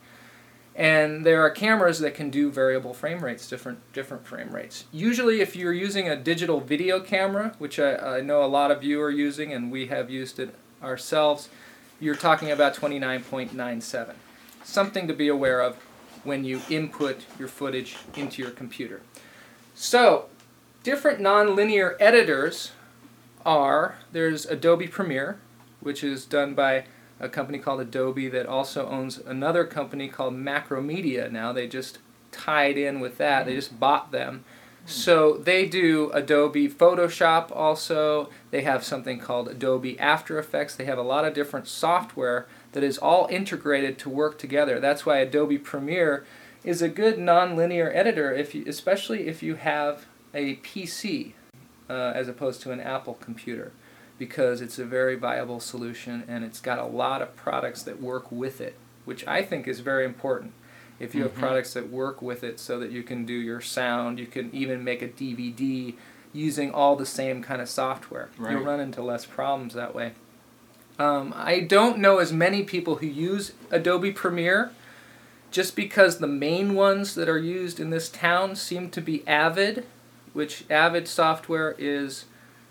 And 0.75 1.25
there 1.25 1.41
are 1.41 1.49
cameras 1.51 2.01
that 2.01 2.15
can 2.15 2.29
do 2.29 2.51
variable 2.51 2.93
frame 2.93 3.25
rates, 3.25 3.49
different 3.49 3.79
different 3.95 4.27
frame 4.27 4.51
rates. 4.51 4.85
Usually, 4.93 5.41
if 5.41 5.57
you're 5.57 5.73
using 5.73 6.07
a 6.07 6.17
digital 6.17 6.61
video 6.61 7.01
camera, 7.01 7.55
which 7.59 7.79
I, 7.79 8.19
I 8.19 8.21
know 8.21 8.45
a 8.45 8.47
lot 8.47 8.71
of 8.71 8.85
you 8.85 9.01
are 9.01 9.11
using, 9.11 9.53
and 9.53 9.73
we 9.73 9.87
have 9.87 10.11
used 10.11 10.39
it 10.39 10.55
ourselves, 10.83 11.49
you're 11.99 12.15
talking 12.15 12.51
about 12.51 12.75
29.97. 12.75 14.15
Something 14.65 15.09
to 15.09 15.15
be 15.15 15.29
aware 15.29 15.63
of 15.63 15.77
when 16.25 16.45
you 16.45 16.61
input 16.69 17.25
your 17.39 17.49
footage 17.49 17.97
into 18.15 18.43
your 18.43 18.51
computer. 18.51 19.01
So, 19.75 20.27
different 20.87 21.19
nonlinear 21.19 21.97
editors 21.99 22.71
are 23.45 23.97
there's 24.13 24.47
Adobe 24.47 24.87
Premiere, 24.87 25.37
which 25.81 26.05
is 26.05 26.25
done 26.25 26.55
by 26.55 26.85
a 27.19 27.29
company 27.29 27.59
called 27.59 27.81
Adobe 27.81 28.29
that 28.29 28.47
also 28.47 28.89
owns 28.89 29.19
another 29.19 29.65
company 29.65 30.07
called 30.07 30.35
Macromedia 30.35 31.29
now. 31.29 31.53
They 31.53 31.67
just 31.67 31.99
tied 32.31 32.79
in 32.79 33.01
with 33.01 33.19
that, 33.19 33.47
they 33.47 33.57
just 33.57 33.81
bought 33.81 34.13
them. 34.13 34.45
So 34.85 35.37
they 35.37 35.67
do 35.67 36.13
Adobe 36.13 36.69
Photoshop 36.69 37.51
also. 37.51 38.31
They 38.53 38.63
have 38.63 38.85
something 38.85 39.19
called 39.19 39.49
Adobe 39.49 39.99
After 39.99 40.39
Effects. 40.39 40.77
They 40.77 40.85
have 40.85 40.99
a 40.99 41.03
lot 41.03 41.25
of 41.25 41.35
different 41.35 41.67
software 41.67 42.47
that 42.71 42.85
is 42.85 42.97
all 42.97 43.27
integrated 43.29 43.99
to 43.99 44.09
work 44.09 44.39
together. 44.39 44.79
That's 44.79 45.05
why 45.05 45.19
Adobe 45.19 45.59
Premiere 45.59 46.25
is 46.63 46.81
a 46.81 46.89
good 46.89 47.17
nonlinear 47.17 47.93
editor, 47.93 48.33
if 48.33 48.55
you, 48.55 48.63
especially 48.69 49.27
if 49.27 49.43
you 49.43 49.57
have 49.57 50.07
a 50.37 50.57
PC 50.57 51.33
uh, 51.89 52.13
as 52.15 52.29
opposed 52.29 52.61
to 52.63 52.71
an 52.73 52.81
Apple 52.81 53.15
computer, 53.15 53.73
because 54.19 54.61
it's 54.61 54.79
a 54.79 54.85
very 54.85 55.17
viable 55.17 55.59
solution 55.61 56.23
and 56.29 56.45
it's 56.45 56.61
got 56.61 56.79
a 56.79 56.85
lot 56.85 57.23
of 57.23 57.35
products 57.37 57.83
that 57.85 58.01
work 58.01 58.31
with 58.31 58.61
it, 58.61 58.75
which 59.05 59.27
I 59.27 59.43
think 59.43 59.67
is 59.67 59.81
very 59.81 60.05
important. 60.05 60.53
If 61.01 61.15
you 61.15 61.23
have 61.23 61.35
Mhm. 61.35 61.41
products 61.41 61.73
that 61.75 61.91
work 61.91 62.23
with 62.23 62.43
it 62.45 62.59
so 62.61 62.79
that 62.81 62.91
you 62.91 63.03
can 63.03 63.25
do 63.25 63.35
your 63.35 63.61
sound, 63.61 64.19
you 64.19 64.27
can 64.27 64.51
even 64.53 64.83
make 64.85 65.03
a 65.03 65.09
DVD 65.09 65.95
using 66.33 66.71
all 66.71 66.97
the 66.97 67.07
same 67.07 67.43
kind 67.43 67.63
of 67.63 67.69
software. 67.69 68.29
You'll 68.39 68.63
run 68.65 68.81
into 68.81 69.03
less 69.03 69.25
problems 69.25 69.75
that 69.75 69.95
way. 69.95 70.13
Um, 70.99 71.33
I 71.37 71.61
don't 71.61 71.99
know 71.99 72.19
as 72.19 72.33
many 72.33 72.63
people 72.63 72.97
who 72.97 73.07
use 73.07 73.53
Adobe 73.71 74.13
Premiere 74.13 74.71
just 75.51 75.77
because 75.77 76.19
the 76.19 76.27
main 76.27 76.75
ones 76.75 77.15
that 77.15 77.29
are 77.29 77.39
used 77.39 77.79
in 77.79 77.91
this 77.91 78.09
town 78.09 78.57
seem 78.57 78.91
to 78.91 79.01
be 79.01 79.23
Avid, 79.27 79.87
which 80.37 80.65
Avid 80.71 81.09
software 81.09 81.75
is 81.79 82.27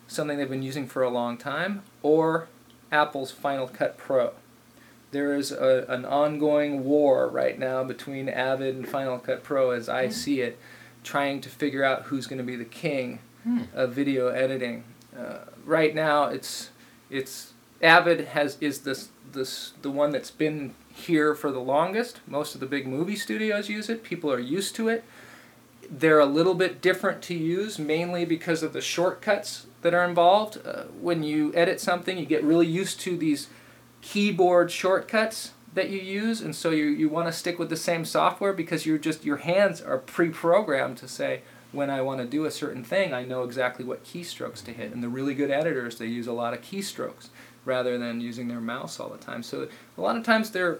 something 0.07 0.37
they've 0.37 0.47
been 0.47 0.61
using 0.61 0.85
for 0.87 1.01
a 1.01 1.09
long 1.09 1.35
time, 1.35 1.81
or 2.03 2.47
Apple's 2.91 3.31
Final 3.31 3.67
Cut 3.67 3.97
Pro. 3.97 4.33
There 5.09 5.33
is 5.35 5.51
a, 5.51 5.85
an 5.89 6.05
ongoing 6.05 6.83
war 6.83 7.27
right 7.27 7.57
now 7.57 7.83
between 7.83 8.29
Avid 8.29 8.75
and 8.75 8.87
Final 8.87 9.17
Cut 9.17 9.43
Pro, 9.43 9.71
as 9.71 9.89
I 9.89 10.09
see 10.09 10.41
it, 10.41 10.59
trying 11.03 11.41
to 11.41 11.49
figure 11.49 11.83
out 11.83 12.03
who's 12.03 12.27
going 12.27 12.37
to 12.37 12.43
be 12.43 12.55
the 12.55 12.65
king 12.65 13.19
Hmm. 13.43 13.61
of 13.75 13.93
video 13.93 14.27
editing. 14.29 14.83
Uh, 15.15 15.39
right 15.63 15.93
now, 15.93 16.25
it's 16.25 16.71
it's 17.11 17.53
Avid 17.81 18.21
has 18.29 18.57
is 18.59 18.79
this 18.81 19.09
this 19.31 19.73
the 19.83 19.91
one 19.91 20.09
that's 20.11 20.31
been 20.31 20.73
here 20.91 21.35
for 21.35 21.51
the 21.51 21.59
longest. 21.59 22.21
Most 22.27 22.55
of 22.55 22.59
the 22.59 22.65
big 22.65 22.87
movie 22.87 23.15
studios 23.15 23.69
use 23.69 23.87
it. 23.87 24.03
People 24.03 24.31
are 24.31 24.39
used 24.39 24.75
to 24.77 24.87
it. 24.89 25.03
They're 25.89 26.19
a 26.19 26.25
little 26.25 26.53
bit 26.55 26.81
different 26.81 27.21
to 27.23 27.33
use, 27.33 27.77
mainly 27.79 28.25
because 28.25 28.63
of 28.63 28.73
the 28.73 28.81
shortcuts 28.81 29.67
that 29.81 29.93
are 29.93 30.05
involved. 30.05 30.59
Uh, 30.65 30.83
when 30.99 31.23
you 31.23 31.53
edit 31.55 31.79
something, 31.79 32.17
you 32.17 32.25
get 32.25 32.43
really 32.43 32.67
used 32.67 32.99
to 33.01 33.17
these 33.17 33.47
keyboard 34.01 34.71
shortcuts 34.71 35.51
that 35.73 35.89
you 35.89 35.99
use, 35.99 36.41
and 36.41 36.55
so 36.55 36.69
you, 36.69 36.85
you 36.85 37.09
want 37.09 37.27
to 37.27 37.33
stick 37.33 37.59
with 37.59 37.69
the 37.69 37.75
same 37.75 38.05
software 38.05 38.53
because 38.53 38.85
you're 38.85 38.97
just 38.97 39.25
your 39.25 39.37
hands 39.37 39.81
are 39.81 39.97
pre-programmed 39.97 40.97
to 40.97 41.07
say 41.07 41.41
when 41.73 41.89
I 41.89 42.01
want 42.01 42.21
to 42.21 42.25
do 42.25 42.45
a 42.45 42.51
certain 42.51 42.83
thing, 42.83 43.13
I 43.13 43.25
know 43.25 43.43
exactly 43.43 43.83
what 43.83 44.05
keystrokes 44.05 44.63
to 44.65 44.71
hit. 44.71 44.93
And 44.93 45.03
the 45.03 45.09
really 45.09 45.33
good 45.33 45.51
editors, 45.51 45.97
they 45.97 46.05
use 46.05 46.27
a 46.27 46.31
lot 46.33 46.53
of 46.53 46.61
keystrokes 46.61 47.27
rather 47.65 47.97
than 47.97 48.21
using 48.21 48.47
their 48.47 48.61
mouse 48.61 48.99
all 48.99 49.09
the 49.09 49.17
time. 49.17 49.43
So 49.43 49.67
a 49.97 50.01
lot 50.01 50.15
of 50.15 50.23
times 50.23 50.51
they're 50.51 50.79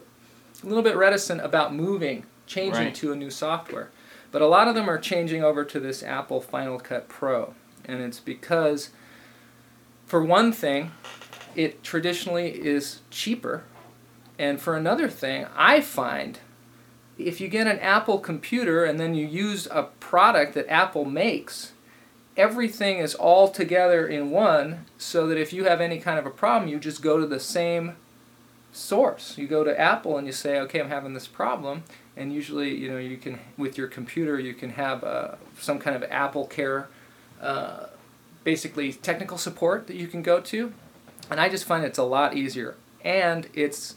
a 0.63 0.65
little 0.65 0.83
bit 0.83 0.95
reticent 0.95 1.41
about 1.41 1.75
moving, 1.75 2.23
changing 2.47 2.85
Right. 2.85 2.95
to 2.95 3.11
a 3.11 3.15
new 3.15 3.29
software. 3.29 3.89
But 4.35 4.41
a 4.41 4.47
lot 4.47 4.67
of 4.67 4.75
them 4.75 4.89
are 4.89 4.97
changing 4.97 5.45
over 5.45 5.63
to 5.63 5.79
this 5.79 6.03
Apple 6.03 6.41
Final 6.41 6.77
Cut 6.77 7.07
Pro. 7.07 7.53
And 7.85 8.01
it's 8.01 8.19
because, 8.19 8.89
for 10.05 10.21
one 10.25 10.51
thing, 10.51 10.91
it 11.55 11.85
traditionally 11.85 12.49
is 12.49 12.99
cheaper. 13.09 13.63
And 14.37 14.59
for 14.59 14.75
another 14.75 15.07
thing, 15.07 15.45
I 15.55 15.79
find 15.79 16.39
if 17.17 17.39
you 17.39 17.47
get 17.47 17.65
an 17.65 17.79
Apple 17.79 18.19
computer 18.19 18.83
and 18.83 18.99
then 18.99 19.15
you 19.15 19.25
use 19.25 19.69
a 19.71 19.83
product 20.01 20.53
that 20.55 20.67
Apple 20.67 21.05
makes, 21.05 21.71
everything 22.35 22.97
is 22.97 23.15
all 23.15 23.47
together 23.47 24.05
in 24.05 24.31
one 24.31 24.83
so 24.97 25.27
that 25.27 25.37
if 25.37 25.53
you 25.53 25.63
have 25.63 25.79
any 25.79 26.01
kind 26.01 26.19
of 26.19 26.25
a 26.25 26.29
problem, 26.29 26.69
you 26.69 26.77
just 26.77 27.01
go 27.01 27.17
to 27.17 27.25
the 27.25 27.39
same 27.39 27.95
source. 28.73 29.37
You 29.37 29.47
go 29.47 29.63
to 29.63 29.79
Apple 29.79 30.17
and 30.17 30.27
you 30.27 30.33
say, 30.33 30.59
okay, 30.59 30.81
I'm 30.81 30.89
having 30.89 31.13
this 31.13 31.25
problem. 31.25 31.85
And 32.17 32.31
usually, 32.33 32.73
you 32.75 32.89
know, 32.89 32.97
you 32.97 33.17
can, 33.17 33.39
with 33.57 33.77
your 33.77 33.87
computer, 33.87 34.39
you 34.39 34.53
can 34.53 34.69
have 34.71 35.03
uh, 35.03 35.35
some 35.59 35.79
kind 35.79 35.95
of 35.95 36.03
Apple 36.09 36.47
Care, 36.47 36.87
uh, 37.41 37.87
basically 38.43 38.93
technical 38.93 39.37
support 39.37 39.87
that 39.87 39.95
you 39.97 40.07
can 40.07 40.21
go 40.21 40.39
to. 40.39 40.73
And 41.29 41.39
I 41.41 41.49
just 41.49 41.65
find 41.65 41.83
it's 41.83 41.97
a 41.97 42.03
lot 42.03 42.35
easier. 42.35 42.75
And 43.03 43.49
it's, 43.53 43.95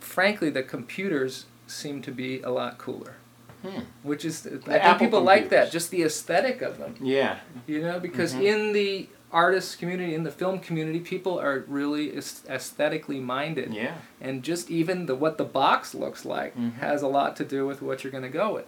frankly, 0.00 0.50
the 0.50 0.62
computers 0.62 1.46
seem 1.66 2.02
to 2.02 2.10
be 2.12 2.40
a 2.42 2.50
lot 2.50 2.78
cooler. 2.78 3.14
Hmm. 3.62 3.80
Which 4.02 4.26
is, 4.26 4.46
I 4.46 4.50
think 4.50 4.68
Apple 4.68 5.06
people 5.06 5.20
like 5.22 5.48
that, 5.48 5.72
just 5.72 5.90
the 5.90 6.02
aesthetic 6.02 6.60
of 6.60 6.76
them. 6.76 6.96
Yeah. 7.00 7.38
You 7.66 7.80
know, 7.80 7.98
because 7.98 8.34
Mhm. 8.34 8.42
in 8.42 8.72
the 8.74 9.08
artist 9.34 9.78
community, 9.78 10.14
in 10.14 10.22
the 10.22 10.30
film 10.30 10.60
community, 10.60 11.00
people 11.00 11.38
are 11.40 11.64
really 11.66 12.16
aesthetically 12.16 13.18
minded, 13.20 13.74
Yeah. 13.74 13.96
and 14.20 14.42
just 14.42 14.70
even 14.70 15.06
the 15.06 15.14
what 15.16 15.36
the 15.36 15.44
box 15.44 15.94
looks 15.94 16.24
like 16.24 16.56
Mhm. 16.56 16.74
has 16.76 17.02
a 17.02 17.08
lot 17.08 17.34
to 17.36 17.44
do 17.44 17.66
with 17.66 17.82
what 17.82 18.04
you're 18.04 18.10
going 18.12 18.22
to 18.22 18.28
go 18.30 18.54
with. 18.54 18.66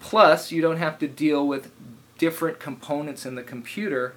Plus, 0.00 0.50
you 0.50 0.60
don't 0.60 0.78
have 0.78 0.98
to 0.98 1.08
deal 1.08 1.46
with 1.46 1.70
different 2.18 2.58
components 2.58 3.24
in 3.24 3.34
the 3.34 3.42
computer 3.42 4.14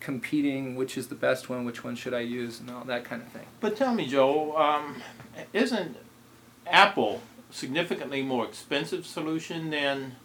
competing 0.00 0.74
which 0.74 0.96
is 0.98 1.06
the 1.08 1.14
best 1.14 1.48
one, 1.48 1.64
which 1.64 1.84
one 1.84 1.94
should 1.94 2.12
I 2.14 2.20
use, 2.20 2.58
and 2.58 2.68
all 2.70 2.82
that 2.84 3.04
kind 3.04 3.22
of 3.22 3.28
thing. 3.28 3.46
But 3.60 3.76
tell 3.76 3.94
me, 3.94 4.06
Joe, 4.08 4.56
um, 4.56 5.00
isn't 5.52 5.96
Apple 6.66 7.22
significantly 7.50 8.22
more 8.22 8.44
expensive 8.44 9.06
solution 9.06 9.70
than, 9.70 10.16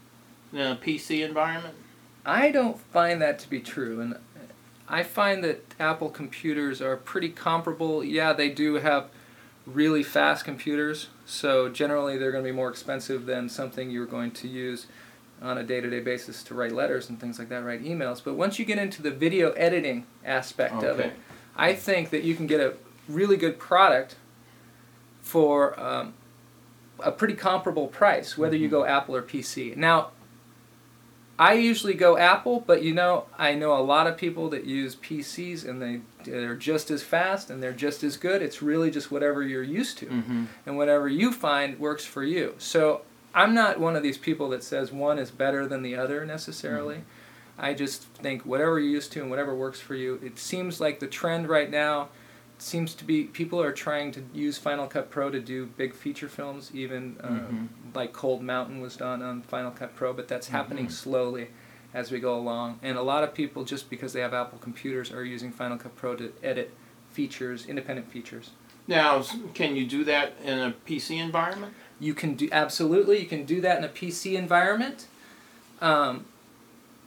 than 0.51 0.71
a 0.71 0.75
PC 0.75 1.21
environment? 1.23 1.75
I 2.25 2.49
don't 2.51 2.79
find 2.91 3.21
that 3.21 3.37
to 3.39 3.49
be 3.49 3.59
true, 3.59 4.01
and 4.01 4.15
I 4.87 5.03
find 5.03 5.43
that 5.43 5.75
Apple 5.79 6.09
computers 6.09 6.81
are 6.81 6.95
pretty 6.95 7.29
comparable. 7.29 8.03
Yeah, 8.03 8.33
they 8.33 8.49
do 8.49 8.75
have 8.75 9.09
really 9.65 10.01
fast 10.01 10.45
computers, 10.45 11.07
so 11.25 11.67
generally 11.67 12.17
they're 12.17 12.31
going 12.31 12.43
to 12.43 12.49
be 12.49 12.55
more 12.55 12.69
expensive 12.69 13.25
than 13.25 13.49
something 13.49 13.89
you're 13.89 14.05
going 14.05 14.31
to 14.31 14.47
use 14.47 14.87
on 15.41 15.57
a 15.57 15.63
day-to-day 15.63 15.99
basis 15.99 16.41
to 16.43 16.55
write 16.55 16.71
letters 16.71 17.09
and 17.09 17.19
things 17.19 17.37
like 17.37 17.49
that, 17.49 17.63
write 17.63 17.83
emails. 17.83 18.23
But 18.23 18.35
once 18.35 18.57
you 18.57 18.65
get 18.65 18.79
into 18.79 19.01
the 19.01 19.11
video 19.11 19.51
editing 19.51 20.05
aspect 20.25 20.83
of 20.83 20.99
it, 20.99 21.13
I 21.55 21.73
think 21.73 22.09
that 22.11 22.23
you 22.23 22.35
can 22.35 22.47
get 22.47 22.59
a 22.59 22.75
really 23.07 23.37
good 23.37 23.59
product 23.59 24.15
for 25.21 25.79
um, 25.79 26.13
a 26.99 27.11
pretty 27.11 27.33
comparable 27.35 27.87
price, 27.87 28.37
whether 28.37 28.55
you 28.55 28.69
go 28.69 28.85
Apple 28.85 29.15
or 29.15 29.21
PC. 29.21 29.75
Now, 29.75 30.11
I 31.39 31.53
usually 31.53 31.93
go 31.93 32.17
Apple, 32.17 32.63
but 32.65 32.81
you 32.81 32.93
know, 32.95 33.25
I 33.37 33.53
know 33.53 33.73
a 33.77 33.81
lot 33.83 34.07
of 34.07 34.17
people 34.17 34.49
that 34.49 34.65
use 34.65 34.95
PCs 34.95 35.67
and 35.67 35.81
they 35.81 36.01
they're 36.23 36.55
just 36.55 36.89
as 36.89 37.03
fast 37.03 37.49
and 37.49 37.61
they're 37.61 37.71
just 37.73 38.03
as 38.03 38.17
good. 38.17 38.41
It's 38.41 38.61
really 38.61 38.89
just 38.89 39.11
whatever 39.11 39.43
you're 39.43 39.63
used 39.63 39.97
to 39.99 40.07
Mm-hmm. 40.07 40.45
and 40.65 40.77
whatever 40.77 41.07
you 41.07 41.31
find 41.31 41.79
works 41.79 42.05
for 42.05 42.23
you. 42.23 42.55
So 42.57 43.01
I'm 43.35 43.53
not 43.53 43.79
one 43.79 43.95
of 43.95 44.01
these 44.03 44.17
people 44.17 44.49
that 44.49 44.63
says 44.63 44.91
one 44.91 45.19
is 45.19 45.29
better 45.29 45.67
than 45.67 45.83
the 45.83 45.95
other 45.95 46.25
necessarily. 46.25 47.03
I 47.57 47.73
just 47.73 48.03
think 48.03 48.43
whatever 48.45 48.79
you're 48.79 48.89
used 48.89 49.11
to 49.13 49.21
and 49.21 49.29
whatever 49.29 49.53
works 49.55 49.79
for 49.79 49.95
you. 49.95 50.19
It 50.23 50.39
seems 50.39 50.81
like 50.81 50.99
the 50.99 51.07
trend 51.07 51.47
right 51.49 51.69
now 51.69 52.09
seems 52.59 52.93
to 52.95 53.03
be 53.05 53.23
people 53.25 53.61
are 53.61 53.71
trying 53.71 54.11
to 54.13 54.23
use 54.33 54.57
Final 54.57 54.87
Cut 54.87 55.09
Pro 55.09 55.29
to 55.29 55.39
do 55.39 55.65
big 55.65 55.93
feature 55.93 56.27
films, 56.29 56.71
even 56.73 57.17
uh, 57.23 57.27
Mhm. 57.27 57.67
like 57.93 58.13
Cold 58.13 58.41
Mountain 58.41 58.81
was 58.81 58.95
done 58.97 59.21
on 59.21 59.41
Final 59.43 59.71
Cut 59.71 59.95
Pro, 59.95 60.13
but 60.13 60.27
that's 60.27 60.47
happening 60.49 60.87
Mhm. 60.87 60.91
slowly 60.91 61.47
as 61.93 62.11
we 62.11 62.19
go 62.19 62.35
along. 62.37 62.79
And 62.81 62.97
a 62.97 63.01
lot 63.03 63.23
of 63.23 63.33
people, 63.33 63.63
just 63.63 63.89
because 63.89 64.13
they 64.13 64.21
have 64.21 64.33
Apple 64.33 64.59
computers, 64.59 65.11
are 65.11 65.23
using 65.23 65.51
Final 65.51 65.77
Cut 65.77 65.95
Pro 65.95 66.15
to 66.15 66.33
edit 66.43 66.73
features, 67.11 67.65
independent 67.65 68.11
features. 68.11 68.51
Now, 68.87 69.21
can 69.53 69.75
you 69.75 69.85
do 69.85 70.03
that 70.05 70.33
in 70.43 70.57
a 70.59 70.73
PC 70.85 71.17
environment? 71.19 71.73
You 71.99 72.13
can 72.13 72.35
do 72.35 72.47
absolutely. 72.51 73.19
You 73.19 73.25
can 73.27 73.43
do 73.45 73.59
that 73.61 73.77
in 73.79 73.83
a 73.83 73.89
PC 73.89 74.35
environment, 74.37 75.07
um, 75.81 76.25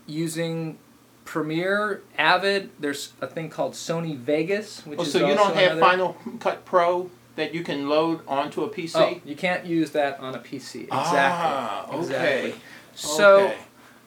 using 0.07 0.79
Premiere, 1.25 2.03
Avid. 2.19 2.71
There's 2.79 3.13
a 3.21 3.27
thing 3.27 3.49
called 3.51 3.75
Sony 3.75 4.17
Vegas, 4.17 4.85
which 4.87 4.99
Oh, 4.99 5.03
is 5.03 5.13
so 5.13 5.27
you 5.29 5.35
don't 5.35 5.55
have 5.55 5.73
another- 5.73 5.81
Final 5.81 6.17
Cut 6.41 6.65
Pro 6.65 7.11
that 7.37 7.55
you 7.55 7.63
can 7.63 7.89
load 7.89 8.21
onto 8.27 8.63
a 8.65 8.69
PC? 8.69 8.97
Oh, 8.97 9.21
you 9.25 9.37
can't 9.37 9.65
use 9.65 9.91
that 9.93 10.19
on 10.21 10.35
a 10.35 10.39
PC. 10.39 10.83
Exactly. 10.85 10.91
Ah, 10.93 11.87
okay. 11.89 11.99
Exactly. 11.99 12.55
So 12.95 13.37
Okay. 13.45 13.57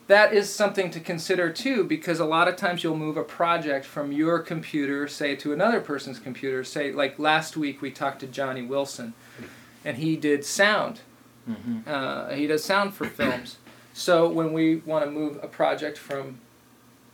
that 0.08 0.34
is 0.34 0.50
something 0.52 0.90
to 0.90 1.00
consider 1.00 1.50
too, 1.50 1.84
because 1.84 2.20
a 2.20 2.24
lot 2.26 2.46
of 2.48 2.56
times 2.56 2.84
you'll 2.84 2.96
move 2.96 3.16
a 3.16 3.24
project 3.24 3.86
from 3.86 4.12
your 4.12 4.38
computer, 4.40 5.08
say, 5.08 5.34
to 5.36 5.52
another 5.52 5.80
person's 5.80 6.18
computer. 6.18 6.62
Say, 6.64 6.92
like 6.92 7.18
last 7.18 7.56
week 7.56 7.80
we 7.80 7.90
talked 7.90 8.20
to 8.20 8.26
Johnny 8.26 8.62
Wilson, 8.62 9.14
and 9.84 9.96
he 9.96 10.16
did 10.16 10.44
sound. 10.44 11.00
Mhm. 11.48 11.86
Uh, 11.86 12.28
he 12.34 12.46
does 12.46 12.62
sound 12.64 12.94
for 12.94 13.06
films. 13.06 13.56
So 13.94 14.28
when 14.28 14.52
we 14.52 14.76
want 14.76 15.04
to 15.04 15.10
move 15.10 15.38
a 15.42 15.46
project 15.46 15.96
from 15.98 16.38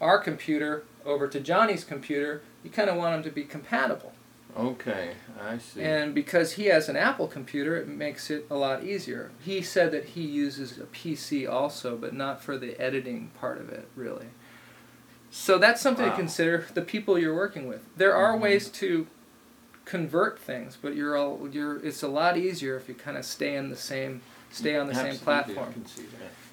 our 0.00 0.18
computer 0.18 0.84
over 1.04 1.28
to 1.28 1.40
Johnny's 1.40 1.84
computer, 1.84 2.42
you 2.62 2.70
kind 2.70 2.90
of 2.90 2.96
want 2.96 3.14
them 3.14 3.22
to 3.24 3.34
be 3.34 3.44
compatible. 3.44 4.12
Okay, 4.58 5.12
I 5.40 5.58
see. 5.58 5.80
And 5.82 6.12
because 6.14 6.52
he 6.52 6.66
has 6.66 6.88
an 6.88 6.96
Apple 6.96 7.28
computer, 7.28 7.76
it 7.76 7.86
makes 7.86 8.30
it 8.30 8.46
a 8.50 8.56
lot 8.56 8.82
easier. 8.82 9.30
He 9.40 9.62
said 9.62 9.92
that 9.92 10.04
he 10.06 10.22
uses 10.22 10.76
a 10.78 10.84
PC 10.86 11.48
also, 11.48 11.96
but 11.96 12.12
not 12.14 12.42
for 12.42 12.58
the 12.58 12.78
editing 12.80 13.30
part 13.38 13.58
of 13.60 13.68
it, 13.70 13.86
really. 13.94 14.26
So 15.30 15.56
that's 15.58 15.80
something 15.80 16.04
Wow. 16.04 16.10
to 16.10 16.16
consider. 16.16 16.66
The 16.74 16.82
people 16.82 17.16
you're 17.18 17.34
working 17.34 17.68
with. 17.68 17.82
There 17.96 18.14
are 18.16 18.36
Mhm. 18.36 18.40
ways 18.40 18.68
to 18.70 19.06
convert 19.84 20.38
things, 20.40 20.76
but 20.80 20.96
you're 20.96 21.16
all 21.16 21.48
you're. 21.52 21.76
It's 21.84 22.02
a 22.02 22.08
lot 22.08 22.36
easier 22.36 22.76
if 22.76 22.88
you 22.88 22.94
kind 22.94 23.16
of 23.16 23.24
stay 23.24 23.54
in 23.54 23.70
the 23.70 23.76
same, 23.76 24.20
stay 24.50 24.76
on 24.76 24.88
the 24.88 24.94
same 24.94 25.06
Absolutely, 25.06 25.34
I 25.34 25.42
platform. 25.44 25.84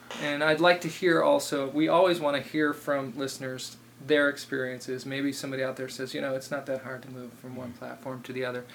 Can 0.10 0.18
see 0.18 0.24
that. 0.24 0.34
And 0.34 0.44
I'd 0.44 0.60
like 0.60 0.82
to 0.82 0.88
hear 0.88 1.22
also. 1.22 1.70
We 1.70 1.88
always 1.88 2.20
want 2.20 2.36
to 2.42 2.50
hear 2.50 2.74
from 2.74 3.14
listeners 3.18 3.78
their 4.06 4.30
experiences. 4.30 5.06
Maybe 5.06 5.32
somebody 5.34 5.64
out 5.64 5.76
there 5.76 5.90
says, 5.90 6.14
you 6.14 6.22
know, 6.22 6.36
it's 6.36 6.52
not 6.52 6.66
that 6.68 6.84
hard 6.84 7.02
to 7.04 7.10
move 7.10 7.34
from 7.34 7.56
one 7.56 7.74
platform 7.74 8.22
to 8.24 8.34
the 8.34 8.46
other. 8.46 8.66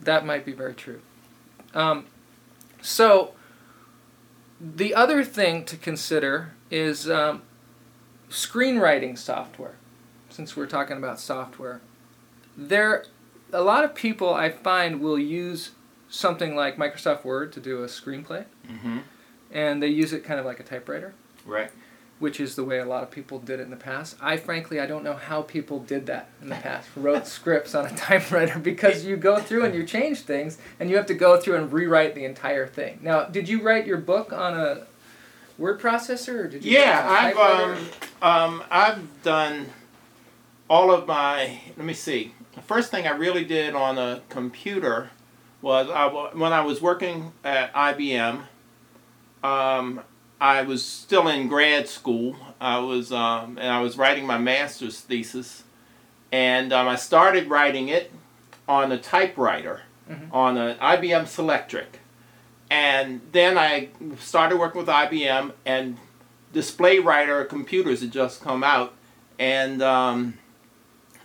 That 0.00 0.26
might 0.26 0.44
be 0.44 0.52
very 0.52 0.74
true. 0.74 1.00
Um, 1.72 2.06
so, 2.82 3.32
the 4.60 4.94
other 4.94 5.24
thing 5.24 5.64
to 5.64 5.76
consider 5.76 6.52
is 6.70 7.08
um, 7.08 7.42
screenwriting 8.30 9.18
software. 9.18 9.74
Since 10.28 10.56
we're 10.56 10.66
talking 10.66 10.96
about 10.96 11.20
software, 11.20 11.80
there, 12.56 13.04
a 13.52 13.62
lot 13.62 13.84
of 13.84 13.94
people 13.94 14.34
I 14.34 14.50
find 14.50 15.00
will 15.00 15.18
use 15.18 15.70
something 16.08 16.54
like 16.56 16.76
Microsoft 16.76 17.24
Word 17.24 17.52
to 17.52 17.60
do 17.60 17.82
a 17.82 17.86
screenplay, 17.86 18.44
Mm-hmm. 18.68 18.98
And 19.54 19.82
they 19.82 19.88
use 19.88 20.12
it 20.12 20.24
kind 20.24 20.38
of 20.38 20.44
like 20.44 20.60
a 20.60 20.64
typewriter 20.64 21.14
Right. 21.46 21.70
which 22.18 22.40
is 22.40 22.54
the 22.56 22.64
way 22.64 22.78
a 22.78 22.84
lot 22.84 23.02
of 23.02 23.10
people 23.10 23.38
did 23.38 23.60
it 23.60 23.64
in 23.64 23.70
the 23.70 23.76
past. 23.76 24.16
I 24.20 24.36
frankly 24.36 24.80
I 24.80 24.86
don't 24.86 25.02
know 25.04 25.14
how 25.14 25.42
people 25.42 25.78
did 25.80 26.06
that 26.06 26.28
in 26.42 26.48
the 26.48 26.54
past. 26.56 26.88
Wrote 26.96 27.26
scripts 27.26 27.74
on 27.74 27.86
a 27.86 27.94
typewriter 27.96 28.58
because 28.58 29.04
you 29.04 29.16
go 29.16 29.38
through 29.38 29.64
and 29.64 29.74
you 29.74 29.84
change 29.84 30.20
things 30.20 30.58
and 30.80 30.90
you 30.90 30.96
have 30.96 31.06
to 31.06 31.14
go 31.14 31.38
through 31.40 31.56
and 31.56 31.72
rewrite 31.72 32.14
the 32.14 32.24
entire 32.24 32.66
thing. 32.66 32.98
Now, 33.02 33.24
did 33.24 33.48
you 33.48 33.62
write 33.62 33.86
your 33.86 33.98
book 33.98 34.32
on 34.32 34.54
a 34.54 34.86
word 35.58 35.80
processor 35.80 36.44
or 36.44 36.48
did 36.48 36.64
you 36.64 36.72
Yeah, 36.72 37.06
write 37.06 37.30
it 37.30 37.36
on 37.36 37.60
a 37.60 37.72
I've 37.74 37.78
um, 38.22 38.52
um, 38.52 38.62
I've 38.70 39.22
done 39.22 39.66
all 40.70 40.90
of 40.90 41.06
my. 41.06 41.60
Let 41.76 41.84
me 41.84 41.92
see. 41.94 42.32
The 42.54 42.62
first 42.62 42.90
thing 42.90 43.06
I 43.06 43.10
really 43.10 43.44
did 43.44 43.74
on 43.74 43.98
a 43.98 44.22
computer 44.30 45.10
was 45.60 45.90
I, 45.90 46.06
when 46.36 46.52
I 46.52 46.62
was 46.62 46.80
working 46.80 47.32
at 47.44 47.72
IBM. 47.74 48.44
Um, 49.44 50.00
I 50.40 50.62
was 50.62 50.84
still 50.84 51.28
in 51.28 51.46
grad 51.48 51.86
school. 51.86 52.34
I 52.60 52.78
was 52.78 53.12
um, 53.12 53.58
and 53.58 53.68
I 53.70 53.80
was 53.80 53.96
writing 53.98 54.26
my 54.26 54.38
master's 54.38 55.00
thesis, 55.00 55.62
and 56.32 56.72
um, 56.72 56.88
I 56.88 56.96
started 56.96 57.48
writing 57.48 57.88
it 57.88 58.10
on 58.66 58.90
a 58.90 58.98
typewriter 58.98 59.82
Mhm. 60.10 60.32
on 60.32 60.56
an 60.58 60.76
IBM 60.80 61.24
Selectric, 61.24 61.98
and 62.70 63.20
then 63.32 63.56
I 63.56 63.88
started 64.18 64.58
working 64.58 64.80
with 64.80 64.88
IBM 64.88 65.52
and 65.64 65.98
display 66.52 66.98
writer 66.98 67.44
computers 67.44 68.00
had 68.00 68.10
just 68.12 68.42
come 68.42 68.62
out, 68.64 68.92
and 69.38 69.82
um, 69.82 70.34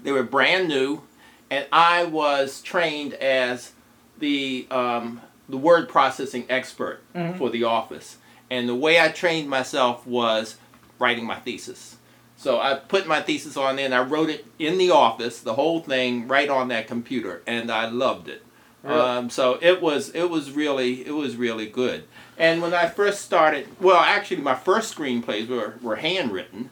they 0.02 0.12
were 0.14 0.24
brand 0.24 0.68
new, 0.70 1.02
and 1.50 1.66
I 1.72 2.04
was 2.06 2.62
trained 2.62 3.14
as 3.16 3.72
the 4.18 4.66
um, 4.72 5.22
the 5.50 5.58
word 5.58 5.90
processing 5.90 6.46
expert 6.50 7.02
Mhm. 7.16 7.38
for 7.38 7.50
the 7.50 7.64
office, 7.64 8.18
and 8.50 8.70
the 8.70 8.76
way 8.76 9.00
I 9.02 9.10
trained 9.10 9.50
myself 9.50 10.06
was 10.08 10.56
writing 11.00 11.26
my 11.26 11.36
thesis. 11.40 11.96
So 12.38 12.60
I 12.62 12.76
put 12.76 13.06
my 13.08 13.22
thesis 13.22 13.58
on 13.58 13.76
there 13.76 13.86
and 13.86 13.94
I 13.94 14.02
wrote 14.02 14.30
it 14.30 14.46
in 14.58 14.78
the 14.78 14.92
office, 14.92 15.40
the 15.42 15.56
whole 15.56 15.82
thing 15.82 16.28
right 16.28 16.48
on 16.50 16.70
that 16.70 16.88
computer, 16.88 17.42
and 17.46 17.70
I 17.70 17.90
loved 17.90 18.30
it. 18.30 18.44
Really? 18.82 18.98
Um, 18.98 19.30
so 19.30 19.58
it 19.62 19.82
was 19.82 20.10
it 20.12 20.30
was 20.30 20.52
really 20.52 21.06
it 21.06 21.12
was 21.12 21.36
really 21.36 21.66
good. 21.66 22.06
And 22.38 22.62
when 22.62 22.74
I 22.74 22.88
first 22.88 23.22
started, 23.22 23.68
well, 23.82 24.00
actually, 24.00 24.38
my 24.42 24.56
first 24.56 24.96
screenplays 24.96 25.50
were 25.50 25.74
were 25.82 25.98
handwritten, 25.98 26.70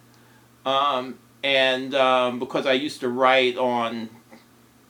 um, 0.65 1.15
and 1.43 1.93
um, 1.93 2.39
because 2.39 2.65
I 2.65 2.73
used 2.73 3.01
to 3.01 3.09
write 3.09 3.57
on 3.57 4.09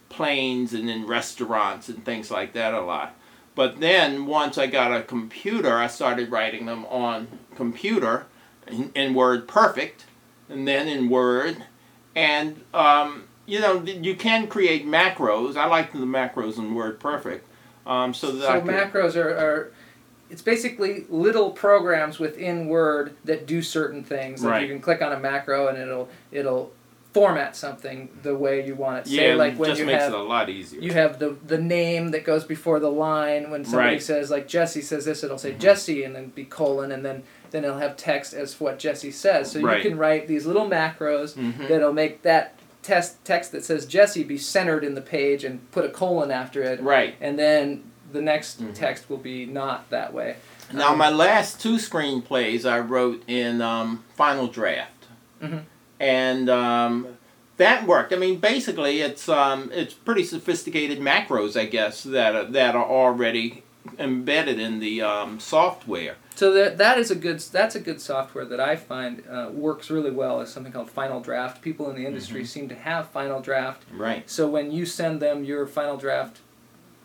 planes 0.10 0.74
and 0.74 0.90
in 0.90 1.08
restaurants 1.08 1.90
and 1.90 2.06
things 2.06 2.30
like 2.30 2.54
that 2.54 2.74
a 2.74 2.82
lot. 2.82 3.16
But 3.58 3.80
then 3.80 4.28
once 4.28 4.60
I 4.60 4.68
got 4.68 4.96
a 4.96 5.02
computer, 5.02 5.78
I 5.78 5.88
started 5.88 6.30
writing 6.30 6.68
them 6.68 6.86
on 6.86 7.28
computer 7.56 8.28
in, 8.68 8.92
in 8.94 9.16
Word 9.16 9.48
Perfect, 9.48 10.06
and 10.48 10.68
then 10.68 10.88
in 10.88 11.10
Word, 11.10 11.64
and 12.16 12.62
um, 12.72 13.24
you 13.48 13.60
know 13.60 13.82
you 13.82 14.16
can 14.16 14.46
create 14.46 14.86
macros. 14.86 15.58
I 15.58 15.66
like 15.66 15.92
the 15.92 15.98
macros 15.98 16.60
in 16.60 16.76
Word 16.76 17.00
Perfect, 17.00 17.48
um, 17.88 18.14
so 18.14 18.32
that 18.32 18.44
So 18.44 18.48
I 18.48 18.60
could, 18.60 18.70
macros 18.70 19.16
are, 19.16 19.36
are 19.36 19.74
it's 20.30 20.44
basically 20.44 21.06
little 21.10 21.50
programs 21.50 22.20
within 22.20 22.68
Word 22.68 23.18
that 23.24 23.48
do 23.48 23.64
certain 23.64 24.04
things. 24.04 24.44
Like 24.44 24.62
you 24.62 24.68
can 24.68 24.82
click 24.82 25.02
on 25.02 25.14
a 25.14 25.20
macro 25.20 25.68
and 25.68 25.80
it'll 25.80 26.10
it'll 26.32 26.74
format 27.14 27.56
something 27.56 28.10
the 28.22 28.36
way 28.36 28.66
you 28.66 28.76
want 28.76 29.00
it. 29.00 29.10
Say 29.10 29.30
yeah, 29.30 29.36
like 29.36 29.58
when 29.58 29.70
just 29.70 29.80
you 29.80 29.86
makes 29.88 30.04
have 30.04 30.14
it 30.14 30.20
a 30.20 30.22
lot 30.24 30.50
easier. 30.50 30.82
you 30.82 30.94
have 30.94 31.20
the 31.20 31.36
the 31.46 31.58
name 31.58 32.10
that 32.12 32.24
goes 32.24 32.44
before 32.44 32.80
the 32.80 32.92
line 32.92 33.50
when 33.50 33.66
somebody 33.66 33.94
Right. 33.96 34.02
says 34.04 34.30
like 34.30 34.48
Jesse 34.48 34.82
says 34.82 35.06
this 35.06 35.24
it'll 35.24 35.38
say 35.38 35.54
Mhm. 35.54 35.60
Jesse 35.60 36.04
and 36.04 36.16
then 36.16 36.28
be 36.30 36.44
colon 36.46 36.92
and 36.92 37.04
then 37.06 37.24
then 37.52 37.64
it'll 37.64 37.80
have 37.80 37.96
text 37.98 38.34
as 38.34 38.60
what 38.60 38.78
Jesse 38.78 39.10
says 39.12 39.52
so 39.52 39.62
Right. 39.62 39.78
you 39.84 39.90
can 39.90 39.98
write 39.98 40.28
these 40.28 40.46
little 40.46 40.68
macros 40.70 41.36
Mhm. 41.36 41.68
that'll 41.70 41.94
make 41.94 42.22
that 42.24 42.54
test 42.84 43.24
text 43.26 43.52
that 43.54 43.64
says 43.66 43.86
Jesse 43.86 44.24
be 44.24 44.38
centered 44.38 44.84
in 44.84 44.94
the 44.96 45.02
page 45.02 45.44
and 45.44 45.70
put 45.72 45.86
a 45.86 45.90
colon 45.90 46.30
after 46.30 46.62
it 46.62 46.82
Right. 46.82 47.16
and 47.20 47.40
then 47.40 47.84
the 48.12 48.22
next 48.22 48.62
Mhm. 48.62 48.74
text 48.74 49.10
will 49.10 49.18
be 49.18 49.46
not 49.46 49.90
that 49.90 50.14
way 50.14 50.36
Now, 50.74 50.92
Um, 50.92 50.98
my 50.98 51.10
last 51.10 51.62
two 51.62 51.76
screenplays 51.78 52.70
I 52.70 52.80
wrote 52.80 53.24
in 53.28 53.62
um, 53.62 54.04
Final 54.16 54.48
Draft, 54.48 55.06
Mhm. 55.42 55.62
And 56.00 56.50
um, 56.50 57.08
that 57.58 57.88
worked. 57.88 58.14
I 58.14 58.18
mean, 58.18 58.40
basically, 58.40 59.02
it's 59.02 59.28
um, 59.30 59.70
it's 59.74 59.94
pretty 59.94 60.24
sophisticated 60.24 61.00
macros, 61.00 61.60
I 61.60 61.66
guess, 61.66 62.04
that 62.04 62.36
are, 62.36 62.46
that 62.46 62.76
are 62.76 62.86
already 62.86 63.64
embedded 63.98 64.60
in 64.60 64.80
the 64.80 65.02
um, 65.02 65.40
software. 65.40 66.16
So 66.36 66.54
that 66.54 66.78
that 66.78 67.00
is 67.00 67.10
a 67.10 67.16
good 67.16 67.40
that's 67.40 67.74
a 67.76 67.80
good 67.80 68.00
software 68.00 68.46
that 68.46 68.60
I 68.60 68.76
find 68.76 69.24
uh, 69.28 69.50
works 69.52 69.90
really 69.90 70.12
well 70.12 70.40
is 70.42 70.50
something 70.52 70.72
called 70.72 70.92
Final 70.92 71.20
Draft. 71.20 71.62
People 71.64 71.90
in 71.90 71.96
the 71.96 72.06
industry 72.06 72.42
Mm-hmm. 72.42 72.48
seem 72.48 72.70
to 72.70 72.76
have 72.76 73.10
Final 73.10 73.42
Draft. 73.42 73.84
Right. 73.92 74.30
So 74.30 74.48
when 74.48 74.72
you 74.72 74.86
send 74.86 75.20
them 75.20 75.44
your 75.44 75.66
Final 75.66 75.98
Draft 75.98 76.40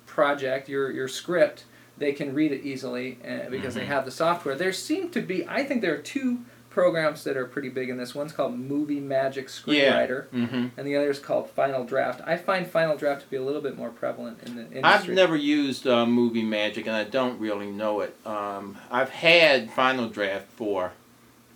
project, 0.07 0.68
your 0.68 0.90
your 0.90 1.09
script, 1.09 1.64
they 1.96 2.12
can 2.12 2.35
read 2.35 2.52
it 2.52 2.62
easily 2.62 3.18
uh, 3.26 3.48
because 3.48 3.74
they 3.74 3.83
Mhm. 3.85 3.87
have 3.87 4.05
the 4.05 4.11
software. 4.11 4.55
There 4.55 4.72
seem 4.72 5.09
to 5.11 5.20
be 5.22 5.46
I 5.48 5.64
think 5.64 5.81
there 5.81 5.94
are 5.94 5.98
two 6.02 6.40
programs 6.72 7.22
that 7.24 7.37
are 7.37 7.44
pretty 7.44 7.68
big 7.68 7.88
in 7.90 7.98
this. 7.98 8.14
One's 8.14 8.32
called 8.32 8.58
Movie 8.58 8.98
Magic 9.00 9.48
Screenwriter, 9.48 10.26
Mm-hmm. 10.28 10.66
and 10.76 10.87
the 10.87 10.96
other 10.96 11.11
is 11.11 11.18
called 11.18 11.50
Final 11.50 11.85
Draft. 11.85 12.20
I 12.26 12.37
find 12.37 12.66
Final 12.66 12.96
Draft 12.96 13.22
to 13.22 13.28
be 13.28 13.37
a 13.37 13.42
little 13.42 13.61
bit 13.61 13.76
more 13.76 13.90
prevalent 13.90 14.42
in 14.44 14.56
the 14.56 14.62
industry. 14.62 14.82
I've 14.82 15.08
never 15.08 15.37
used 15.37 15.87
uh, 15.87 16.06
Movie 16.06 16.42
Magic, 16.42 16.87
and 16.87 16.96
I 16.96 17.04
don't 17.04 17.38
really 17.38 17.70
know 17.70 18.00
it. 18.00 18.16
Um, 18.24 18.78
I've 18.90 19.11
had 19.11 19.70
Final 19.70 20.08
Draft 20.08 20.46
for, 20.52 20.92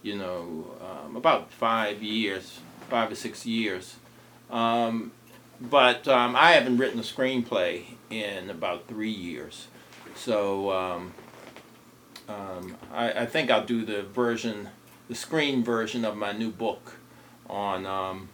you 0.02 0.16
know, 0.16 0.76
um, 0.81 1.16
about 1.16 1.50
five 1.50 2.02
years, 2.02 2.61
five 2.90 3.11
or 3.11 3.14
six 3.14 3.46
years. 3.46 3.96
Um, 4.50 5.12
but 5.61 6.07
um, 6.07 6.37
I 6.37 6.52
haven't 6.52 6.76
written 6.76 7.00
a 7.00 7.02
screenplay 7.02 7.85
in 8.11 8.50
about 8.50 8.87
three 8.87 9.11
years. 9.11 9.68
So 10.14 10.70
um, 10.72 11.14
um, 12.29 12.76
I, 12.92 13.22
I 13.22 13.26
think 13.26 13.50
I'll 13.50 13.64
do 13.64 13.85
the 13.85 14.02
version, 14.02 14.68
the 15.09 15.14
screen 15.14 15.62
version 15.62 16.05
of 16.05 16.16
my 16.16 16.33
new 16.33 16.51
book 16.51 16.95
on 17.49 17.87
um, 17.87 18.29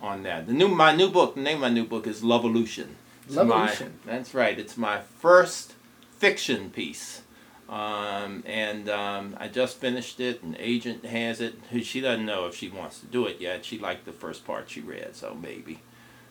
on 0.00 0.22
that. 0.22 0.46
The 0.46 0.52
new 0.52 0.68
my 0.68 0.94
new 0.94 1.10
book, 1.10 1.34
the 1.34 1.40
name 1.40 1.56
of 1.56 1.62
my 1.62 1.68
new 1.68 1.84
book 1.84 2.06
is 2.06 2.22
Lovolution. 2.22 2.88
It's 3.26 3.34
my- 3.36 3.76
that's 4.04 4.34
right. 4.34 4.58
It's 4.58 4.76
my 4.76 5.00
first 5.00 5.74
fiction 6.18 6.70
piece. 6.70 7.22
Um, 7.68 8.44
and 8.46 8.88
um, 8.88 9.36
I 9.40 9.48
just 9.48 9.78
finished 9.78 10.20
it, 10.20 10.40
and 10.44 10.56
agent 10.60 11.04
has 11.04 11.40
it. 11.40 11.56
She 11.82 12.00
doesn't 12.00 12.24
know 12.24 12.46
if 12.46 12.54
she 12.54 12.68
wants 12.68 13.00
to 13.00 13.06
do 13.06 13.26
it 13.26 13.40
yet. 13.40 13.64
She 13.64 13.76
liked 13.76 14.04
the 14.04 14.12
first 14.12 14.46
part 14.46 14.70
she 14.70 14.80
read, 14.80 15.16
so 15.16 15.34
maybe. 15.34 15.80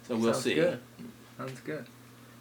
So 0.07 0.15
we'll 0.15 0.31
Sounds 0.31 0.43
see. 0.45 0.55
Good. 0.55 0.79
Sounds 1.37 1.59
good. 1.59 1.85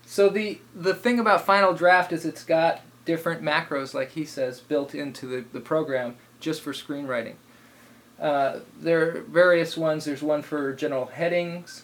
So 0.07 0.29
the 0.29 0.61
the 0.77 0.95
thing 0.95 1.19
about 1.19 1.45
Final 1.45 1.75
Draft 1.75 2.13
is 2.13 2.25
it's 2.25 2.45
got 2.45 2.83
different 3.05 3.43
macros, 3.43 3.95
like 3.95 4.13
he 4.13 4.25
says, 4.25 4.61
built 4.61 4.95
into 4.95 5.27
the, 5.27 5.45
the 5.53 5.61
program 5.61 6.17
just 6.45 6.61
for 6.61 6.73
screenwriting. 6.73 7.35
Uh, 8.21 8.61
there 8.81 9.01
are 9.09 9.21
various 9.23 9.77
ones. 9.77 10.05
There's 10.05 10.23
one 10.23 10.43
for 10.43 10.73
general 10.75 11.07
headings, 11.07 11.83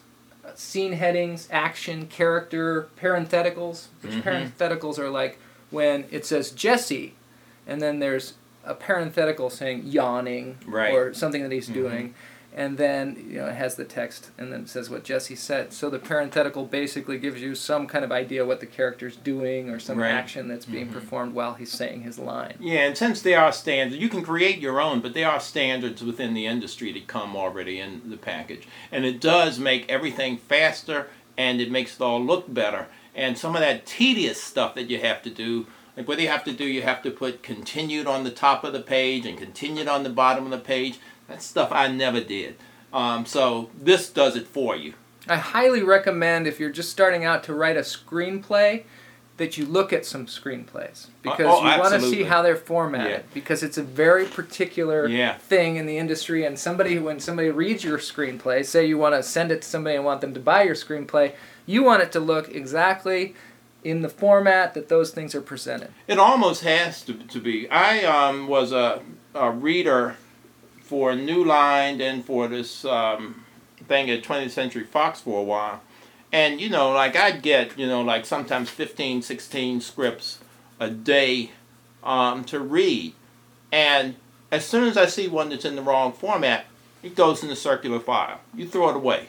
scene 0.54 0.92
headings, 0.92 1.48
action, 1.50 2.06
character, 2.06 2.86
parentheticals. 3.00 3.86
Which 4.02 4.12
Mhm. 4.14 4.22
parentheticals 4.22 4.98
are 4.98 5.08
like 5.10 5.38
when 5.70 6.04
it 6.10 6.24
says 6.26 6.50
Jesse, 6.50 7.14
and 7.66 7.80
then 7.80 7.98
there's 7.98 8.34
a 8.64 8.74
parenthetical 8.74 9.48
saying 9.50 9.82
yawning 9.86 10.58
Right. 10.66 10.92
or 10.92 11.14
something 11.14 11.42
that 11.42 11.50
he's 11.52 11.70
Mhm. 11.70 11.74
doing, 11.74 12.14
and 12.54 12.78
then 12.78 13.24
you 13.28 13.38
know 13.38 13.46
it 13.46 13.54
has 13.54 13.76
the 13.76 13.84
text 13.84 14.30
and 14.36 14.52
then 14.52 14.62
it 14.62 14.68
says 14.68 14.90
what 14.90 15.04
Jesse 15.04 15.36
said. 15.36 15.72
So 15.72 15.88
the 15.88 15.98
parenthetical 15.98 16.64
basically 16.64 17.18
gives 17.18 17.40
you 17.40 17.54
some 17.54 17.86
kind 17.86 18.04
of 18.04 18.10
idea 18.10 18.44
what 18.44 18.60
the 18.60 18.66
character's 18.66 19.16
doing 19.16 19.70
or 19.70 19.78
some 19.78 19.98
Right. 19.98 20.10
action 20.10 20.48
that's 20.48 20.66
being 20.66 20.88
Mhm. 20.88 20.92
performed 20.92 21.34
while 21.34 21.54
he's 21.54 21.70
saying 21.70 22.02
his 22.02 22.18
line. 22.18 22.54
Yeah, 22.58 22.80
and 22.86 22.96
since 22.96 23.22
there 23.22 23.40
are 23.40 23.52
standards, 23.52 24.00
you 24.02 24.08
can 24.08 24.22
create 24.22 24.58
your 24.58 24.80
own, 24.80 25.00
but 25.00 25.14
there 25.14 25.28
are 25.30 25.40
standards 25.40 26.02
within 26.02 26.34
the 26.34 26.46
industry 26.46 26.92
that 26.92 27.06
come 27.06 27.36
already 27.36 27.78
in 27.78 28.02
the 28.06 28.16
package. 28.16 28.66
And 28.90 29.04
it 29.04 29.20
does 29.20 29.58
make 29.58 29.88
everything 29.90 30.36
faster 30.36 31.08
and 31.38 31.60
it 31.60 31.70
makes 31.70 31.94
it 31.94 32.00
all 32.02 32.22
look 32.22 32.52
better. 32.52 32.86
And 33.14 33.38
some 33.38 33.54
of 33.54 33.60
that 33.60 33.86
tedious 33.86 34.42
stuff 34.42 34.74
that 34.74 34.90
you 34.90 34.98
have 34.98 35.22
to 35.22 35.30
do, 35.30 35.66
like 35.96 36.06
what 36.08 36.16
do 36.18 36.22
you 36.24 36.28
have 36.30 36.44
to 36.44 36.52
do? 36.52 36.64
You 36.64 36.82
have 36.82 37.02
to 37.02 37.10
put 37.10 37.42
continued 37.42 38.06
on 38.06 38.24
the 38.24 38.30
top 38.30 38.64
of 38.64 38.72
the 38.72 38.80
page 38.80 39.24
and 39.26 39.38
continued 39.38 39.88
on 39.88 40.02
the 40.02 40.10
bottom 40.10 40.44
of 40.44 40.50
the 40.50 40.58
page. 40.58 40.98
That's 41.30 41.46
stuff 41.46 41.70
I 41.72 41.88
never 41.88 42.20
did. 42.20 42.56
Um, 42.92 43.24
so 43.24 43.70
this 43.80 44.10
does 44.10 44.36
it 44.36 44.46
for 44.46 44.76
you. 44.76 44.94
I 45.28 45.36
highly 45.36 45.82
recommend 45.82 46.46
if 46.46 46.58
you're 46.58 46.70
just 46.70 46.90
starting 46.90 47.24
out 47.24 47.44
to 47.44 47.54
write 47.54 47.76
a 47.76 47.80
screenplay 47.80 48.84
that 49.36 49.56
you 49.56 49.64
look 49.64 49.90
at 49.90 50.04
some 50.04 50.26
screenplays 50.26 51.06
because 51.22 51.46
oh, 51.48 51.62
you 51.62 51.78
want 51.80 51.94
to 51.94 52.00
see 52.02 52.24
how 52.24 52.42
they're 52.42 52.56
formatted 52.56 53.10
Yeah. 53.10 53.22
because 53.32 53.62
it's 53.62 53.78
a 53.78 53.82
very 53.82 54.26
particular 54.26 55.08
Yeah. 55.08 55.38
thing 55.38 55.76
in 55.76 55.86
the 55.86 55.96
industry 55.96 56.44
and 56.44 56.58
somebody 56.58 56.98
when 56.98 57.20
somebody 57.20 57.48
reads 57.48 57.82
your 57.82 57.96
screenplay 57.96 58.66
say 58.66 58.84
you 58.84 58.98
want 58.98 59.14
to 59.14 59.22
send 59.22 59.50
it 59.50 59.62
to 59.62 59.68
somebody 59.68 59.96
and 59.96 60.04
want 60.04 60.20
them 60.20 60.34
to 60.34 60.40
buy 60.40 60.64
your 60.64 60.74
screenplay 60.74 61.32
you 61.64 61.82
want 61.82 62.02
it 62.02 62.12
to 62.12 62.20
look 62.20 62.54
exactly 62.54 63.34
in 63.82 64.02
the 64.02 64.10
format 64.10 64.74
that 64.74 64.90
those 64.90 65.10
things 65.10 65.34
are 65.34 65.40
presented 65.40 65.90
It 66.06 66.18
almost 66.18 66.62
has 66.64 67.00
to, 67.04 67.14
to 67.14 67.40
be. 67.40 67.66
I 67.70 68.04
um, 68.04 68.46
was 68.46 68.72
a, 68.72 69.00
a 69.34 69.50
reader 69.50 70.16
for 70.90 71.12
a 71.12 71.16
New 71.16 71.44
Line 71.44 72.00
and 72.00 72.24
for 72.24 72.48
this 72.48 72.84
um, 72.84 73.44
thing 73.86 74.10
at 74.10 74.24
20th 74.24 74.50
Century 74.50 74.82
Fox 74.82 75.20
for 75.20 75.38
a 75.38 75.42
while. 75.42 75.82
And, 76.32 76.60
you 76.60 76.68
know, 76.68 76.90
like 76.90 77.14
I'd 77.14 77.42
get, 77.42 77.78
you 77.78 77.86
know, 77.86 78.02
like 78.02 78.26
sometimes 78.26 78.70
15, 78.70 79.22
16 79.22 79.80
scripts 79.82 80.40
a 80.80 80.90
day 80.90 81.52
um, 82.02 82.42
to 82.46 82.58
read. 82.58 83.14
And 83.70 84.16
as 84.50 84.66
soon 84.66 84.88
as 84.88 84.96
I 84.96 85.06
see 85.06 85.28
one 85.28 85.50
that's 85.50 85.64
in 85.64 85.76
the 85.76 85.82
wrong 85.82 86.12
format, 86.12 86.66
it 87.04 87.14
goes 87.14 87.44
in 87.44 87.50
the 87.50 87.56
circular 87.56 88.00
file. 88.00 88.40
You 88.52 88.66
throw 88.66 88.88
it 88.88 88.96
away. 88.96 89.28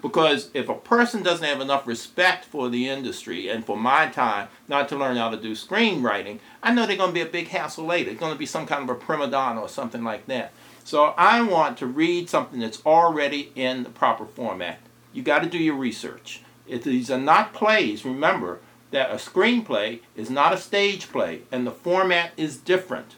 Because 0.00 0.48
if 0.54 0.70
a 0.70 0.74
person 0.74 1.22
doesn't 1.22 1.44
have 1.44 1.60
enough 1.60 1.86
respect 1.86 2.46
for 2.46 2.70
the 2.70 2.88
industry 2.88 3.50
and 3.50 3.62
for 3.62 3.76
my 3.76 4.06
time 4.06 4.48
not 4.68 4.88
to 4.88 4.96
learn 4.96 5.18
how 5.18 5.28
to 5.28 5.36
do 5.36 5.52
screenwriting, 5.52 6.38
I 6.62 6.72
know 6.72 6.86
they're 6.86 6.96
going 6.96 7.10
to 7.10 7.14
be 7.14 7.20
a 7.20 7.26
big 7.26 7.48
hassle 7.48 7.84
later. 7.84 8.10
It's 8.10 8.20
going 8.20 8.32
to 8.32 8.38
be 8.38 8.46
some 8.46 8.64
kind 8.64 8.88
of 8.88 8.96
a 8.96 8.98
prima 8.98 9.26
donna 9.26 9.60
or 9.60 9.68
something 9.68 10.02
like 10.02 10.26
that. 10.28 10.52
So 10.88 11.12
I 11.18 11.42
want 11.42 11.76
to 11.78 11.86
read 11.86 12.30
something 12.30 12.60
that's 12.60 12.80
already 12.86 13.52
in 13.54 13.82
the 13.82 13.90
proper 13.90 14.24
format. 14.24 14.80
You 15.12 15.22
got 15.22 15.40
to 15.40 15.48
do 15.50 15.58
your 15.58 15.74
research. 15.74 16.40
If 16.66 16.82
these 16.82 17.10
are 17.10 17.20
not 17.20 17.52
plays, 17.52 18.06
remember 18.06 18.60
that 18.90 19.10
a 19.10 19.16
screenplay 19.16 20.00
is 20.16 20.30
not 20.30 20.54
a 20.54 20.56
stage 20.56 21.10
play 21.10 21.42
and 21.52 21.66
the 21.66 21.72
format 21.72 22.30
is 22.38 22.56
different. 22.56 23.16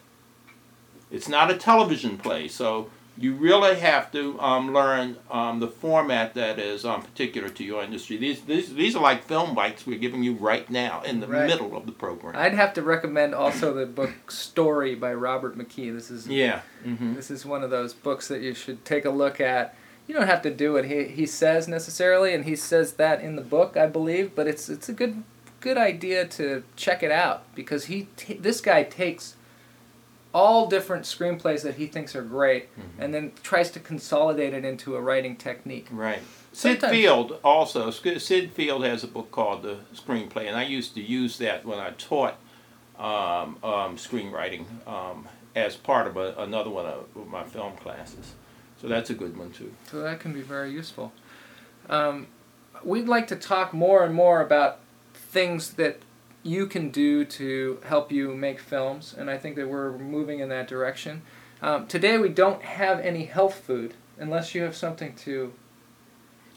It's 1.12 1.28
not 1.28 1.48
a 1.48 1.56
television 1.56 2.18
play, 2.18 2.48
so 2.48 2.90
you 3.20 3.34
really 3.34 3.76
have 3.78 4.10
to 4.12 4.40
um, 4.40 4.72
learn 4.72 5.16
um, 5.30 5.60
the 5.60 5.68
format 5.68 6.32
that 6.34 6.58
is 6.58 6.84
um, 6.86 7.02
particular 7.02 7.50
to 7.50 7.62
your 7.62 7.82
industry. 7.84 8.16
These, 8.16 8.40
these 8.42 8.74
these 8.74 8.96
are 8.96 9.02
like 9.02 9.24
film 9.24 9.54
bites 9.54 9.86
we're 9.86 9.98
giving 9.98 10.22
you 10.22 10.32
right 10.34 10.68
now 10.70 11.02
in 11.02 11.20
the 11.20 11.26
Right. 11.28 11.46
middle 11.46 11.76
of 11.76 11.84
the 11.86 11.92
program. 11.92 12.34
i'd 12.36 12.54
have 12.54 12.72
to 12.74 12.82
recommend 12.82 13.34
also 13.34 13.74
the 13.74 13.84
book 13.86 14.30
story 14.30 14.94
by 14.94 15.12
robert 15.12 15.56
mckee 15.58 15.92
this 15.94 16.10
is 16.10 16.26
yeah. 16.26 16.60
hmm 16.82 17.14
This 17.14 17.30
is 17.30 17.44
one 17.44 17.62
of 17.62 17.70
those 17.70 17.92
books 17.92 18.26
that 18.28 18.40
you 18.40 18.54
should 18.54 18.84
take 18.84 19.04
a 19.04 19.10
look 19.10 19.40
at. 19.40 19.74
You 20.06 20.14
don't 20.16 20.26
have 20.26 20.42
to 20.42 20.50
do 20.50 20.72
what 20.72 20.86
he, 20.86 21.04
he 21.04 21.24
says 21.26 21.68
necessarily, 21.68 22.34
and 22.34 22.44
he 22.44 22.56
says 22.56 22.94
that 22.94 23.20
in 23.20 23.36
the 23.36 23.42
book, 23.42 23.76
I 23.76 23.86
believe. 23.86 24.34
But 24.34 24.48
it's 24.48 24.68
it's 24.68 24.88
a 24.88 24.92
good 24.92 25.22
good 25.60 25.76
idea 25.78 26.26
to 26.26 26.64
check 26.74 27.02
it 27.02 27.12
out 27.12 27.42
because 27.54 27.84
he 27.84 28.08
t- 28.16 28.34
this 28.34 28.60
guy 28.60 28.82
takes 28.82 29.36
all 30.32 30.66
different 30.68 31.04
screenplays 31.04 31.62
that 31.62 31.74
he 31.74 31.86
thinks 31.86 32.14
are 32.14 32.22
great 32.22 32.68
Mm-hmm. 32.78 33.02
and 33.02 33.12
then 33.14 33.32
tries 33.42 33.70
to 33.72 33.80
consolidate 33.80 34.54
it 34.54 34.64
into 34.64 34.96
a 34.96 35.00
writing 35.00 35.36
technique. 35.36 35.86
Right. 35.90 36.20
Syd 36.52 36.80
Sometimes- 36.80 36.92
Field 36.92 37.38
also. 37.44 37.90
Syd 37.90 38.52
Field 38.52 38.84
has 38.84 39.02
a 39.04 39.08
book 39.08 39.30
called 39.30 39.62
The 39.62 39.78
Screenplay, 39.94 40.46
and 40.46 40.56
I 40.56 40.64
used 40.64 40.94
to 40.94 41.00
use 41.00 41.38
that 41.38 41.64
when 41.64 41.78
I 41.78 41.90
taught 41.90 42.36
um, 42.98 43.56
um, 43.64 43.96
screenwriting 43.96 44.64
um, 44.86 45.26
as 45.56 45.76
part 45.76 46.06
of 46.06 46.16
a, 46.16 46.34
another 46.38 46.70
one 46.70 46.86
of 46.86 47.06
my 47.28 47.44
film 47.44 47.76
classes. 47.76 48.34
So 48.80 48.88
that's 48.88 49.10
a 49.10 49.14
good 49.14 49.36
one 49.36 49.50
too. 49.52 49.72
So 49.90 50.00
that 50.02 50.20
can 50.20 50.32
be 50.32 50.42
very 50.42 50.70
useful. 50.72 51.12
Um, 51.88 52.26
we'd 52.84 53.08
like 53.08 53.26
to 53.28 53.36
talk 53.36 53.72
more 53.72 54.04
and 54.04 54.14
more 54.14 54.40
about 54.42 54.80
things 55.14 55.72
that 55.74 56.00
you 56.42 56.66
can 56.66 56.90
do 56.90 57.24
to 57.24 57.78
help 57.84 58.10
you 58.10 58.34
make 58.34 58.60
films, 58.60 59.14
and 59.16 59.30
I 59.30 59.38
think 59.38 59.56
that 59.56 59.68
we're 59.68 59.96
moving 59.98 60.40
in 60.40 60.48
that 60.48 60.68
direction. 60.68 61.22
Um, 61.62 61.86
today 61.86 62.16
we 62.18 62.30
don't 62.30 62.62
have 62.62 63.00
any 63.00 63.24
health 63.24 63.56
food, 63.56 63.94
unless 64.18 64.54
you 64.54 64.62
have 64.62 64.74
something 64.74 65.14
to 65.16 65.52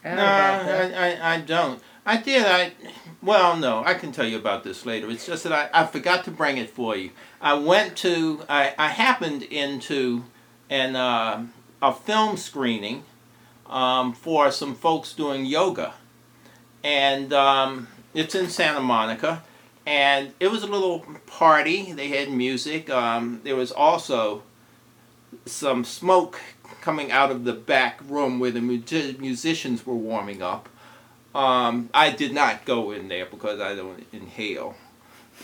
add 0.03 0.17
no. 0.17 0.97
I, 0.97 1.09
I, 1.09 1.33
I 1.35 1.41
don't. 1.41 1.81
I 2.05 2.17
did. 2.17 2.45
I 2.45 2.73
well, 3.21 3.55
no, 3.57 3.83
I 3.85 3.93
can 3.93 4.11
tell 4.11 4.25
you 4.25 4.37
about 4.37 4.63
this 4.63 4.85
later. 4.85 5.09
It's 5.09 5.25
just 5.25 5.43
that 5.43 5.53
I, 5.53 5.69
I 5.81 5.85
forgot 5.85 6.25
to 6.25 6.31
bring 6.31 6.57
it 6.57 6.69
for 6.69 6.95
you. 6.95 7.11
I 7.41 7.53
went 7.53 7.97
to. 7.97 8.43
I, 8.49 8.73
I 8.77 8.89
happened 8.89 9.43
into 9.43 10.25
an 10.69 10.95
uh, 10.95 11.47
a 11.81 11.93
film 11.93 12.37
screening 12.37 13.03
um, 13.67 14.13
for 14.13 14.51
some 14.51 14.75
folks 14.75 15.13
doing 15.13 15.45
yoga, 15.45 15.93
and 16.83 17.33
um, 17.33 17.87
it's 18.13 18.35
in 18.35 18.49
Santa 18.49 18.81
Monica, 18.81 19.43
and 19.85 20.33
it 20.39 20.47
was 20.49 20.63
a 20.63 20.67
little 20.67 20.99
party. 21.27 21.91
They 21.91 22.09
had 22.09 22.31
music. 22.31 22.89
Um, 22.89 23.41
there 23.43 23.55
was 23.55 23.71
also 23.71 24.43
some 25.45 25.83
smoke 25.83 26.39
coming 26.81 27.11
out 27.11 27.31
of 27.31 27.43
the 27.43 27.53
back 27.53 27.99
room 28.07 28.39
where 28.39 28.51
the 28.51 28.61
mu- 28.61 28.81
musicians 29.19 29.85
were 29.85 29.95
warming 29.95 30.41
up. 30.41 30.69
Um, 31.35 31.89
I 31.93 32.11
did 32.11 32.33
not 32.33 32.65
go 32.65 32.91
in 32.91 33.07
there 33.07 33.25
because 33.25 33.59
I 33.59 33.75
don't 33.75 34.05
inhale. 34.13 34.75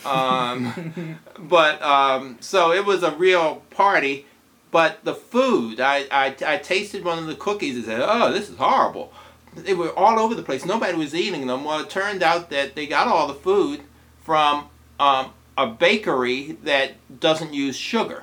Um, 0.06 1.20
but 1.40 1.82
um, 1.82 2.38
so 2.40 2.72
it 2.72 2.86
was 2.86 3.04
a 3.04 3.16
real 3.16 3.64
party. 3.72 4.26
But 4.72 5.04
the 5.04 5.16
food, 5.16 5.80
I, 5.80 6.06
I, 6.12 6.36
I 6.46 6.58
tasted 6.58 7.04
one 7.04 7.18
of 7.18 7.26
the 7.26 7.34
cookies 7.34 7.76
and 7.76 7.86
said, 7.86 8.02
oh, 8.04 8.32
this 8.32 8.50
is 8.50 8.58
horrible. 8.58 9.12
They 9.56 9.74
were 9.74 9.92
all 9.98 10.20
over 10.20 10.36
the 10.36 10.44
place. 10.44 10.64
Nobody 10.64 10.96
was 10.96 11.16
eating 11.16 11.48
them. 11.48 11.64
Well, 11.64 11.80
it 11.80 11.90
turned 11.90 12.22
out 12.22 12.52
that 12.52 12.76
they 12.76 12.86
got 12.86 13.08
all 13.08 13.28
the 13.28 13.34
food 13.34 13.82
from 14.30 14.70
um, 15.00 15.34
a 15.58 15.66
bakery 15.66 16.56
that 16.64 16.92
doesn't 17.20 17.52
use 17.52 17.76
sugar. 17.76 18.22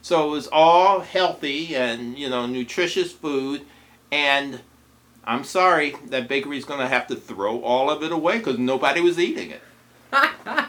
So 0.00 0.28
it 0.28 0.30
was 0.30 0.46
all 0.52 1.00
healthy 1.00 1.74
and 1.74 2.16
you 2.16 2.30
know 2.30 2.46
nutritious 2.46 3.10
food, 3.10 3.62
and 4.12 4.60
I'm 5.24 5.42
sorry 5.42 5.96
that 6.06 6.28
bakery's 6.28 6.64
going 6.64 6.78
to 6.78 6.86
have 6.86 7.08
to 7.08 7.16
throw 7.16 7.60
all 7.62 7.90
of 7.90 8.04
it 8.04 8.12
away 8.12 8.38
because 8.38 8.58
nobody 8.58 9.00
was 9.00 9.18
eating 9.18 9.50
it. 9.50 9.60
I, 10.12 10.68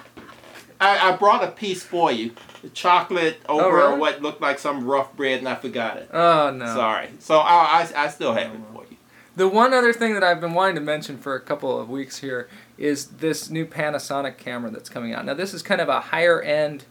I 0.82 1.16
brought 1.16 1.44
a 1.44 1.52
piece 1.52 1.84
for 1.84 2.12
you, 2.12 2.32
the 2.64 2.70
chocolate 2.70 3.40
over 3.48 3.64
Oh, 3.82 3.90
really? 3.90 4.00
what 4.00 4.22
looked 4.24 4.42
like 4.42 4.58
some 4.58 4.84
rough 4.84 5.16
bread, 5.16 5.38
and 5.38 5.48
I 5.48 5.54
forgot 5.54 5.98
it. 5.98 6.10
Oh 6.12 6.50
no! 6.50 6.66
Sorry. 6.66 7.10
So 7.20 7.38
I, 7.38 7.84
I, 7.96 8.06
I 8.06 8.08
still 8.08 8.34
have 8.34 8.52
it 8.52 8.62
for 8.74 8.84
you. 8.90 8.98
The 9.36 9.48
one 9.48 9.76
other 9.76 9.94
thing 9.94 10.16
that 10.16 10.24
I've 10.24 10.42
been 10.42 10.56
wanting 10.56 10.74
to 10.76 10.82
mention 10.82 11.20
for 11.20 11.36
a 11.36 11.40
couple 11.40 11.80
of 11.80 11.88
weeks 11.88 12.18
here 12.18 12.50
is 12.80 13.08
this 13.08 13.50
new 13.50 13.66
Panasonic 13.66 14.38
camera 14.38 14.72
that's 14.72 14.90
coming 14.90 15.14
out. 15.14 15.26
Now, 15.26 15.34
this 15.34 15.54
is 15.54 15.62
kind 15.62 15.82
of 15.82 15.90
a 15.90 16.00
higher 16.00 16.42
end 16.42 16.86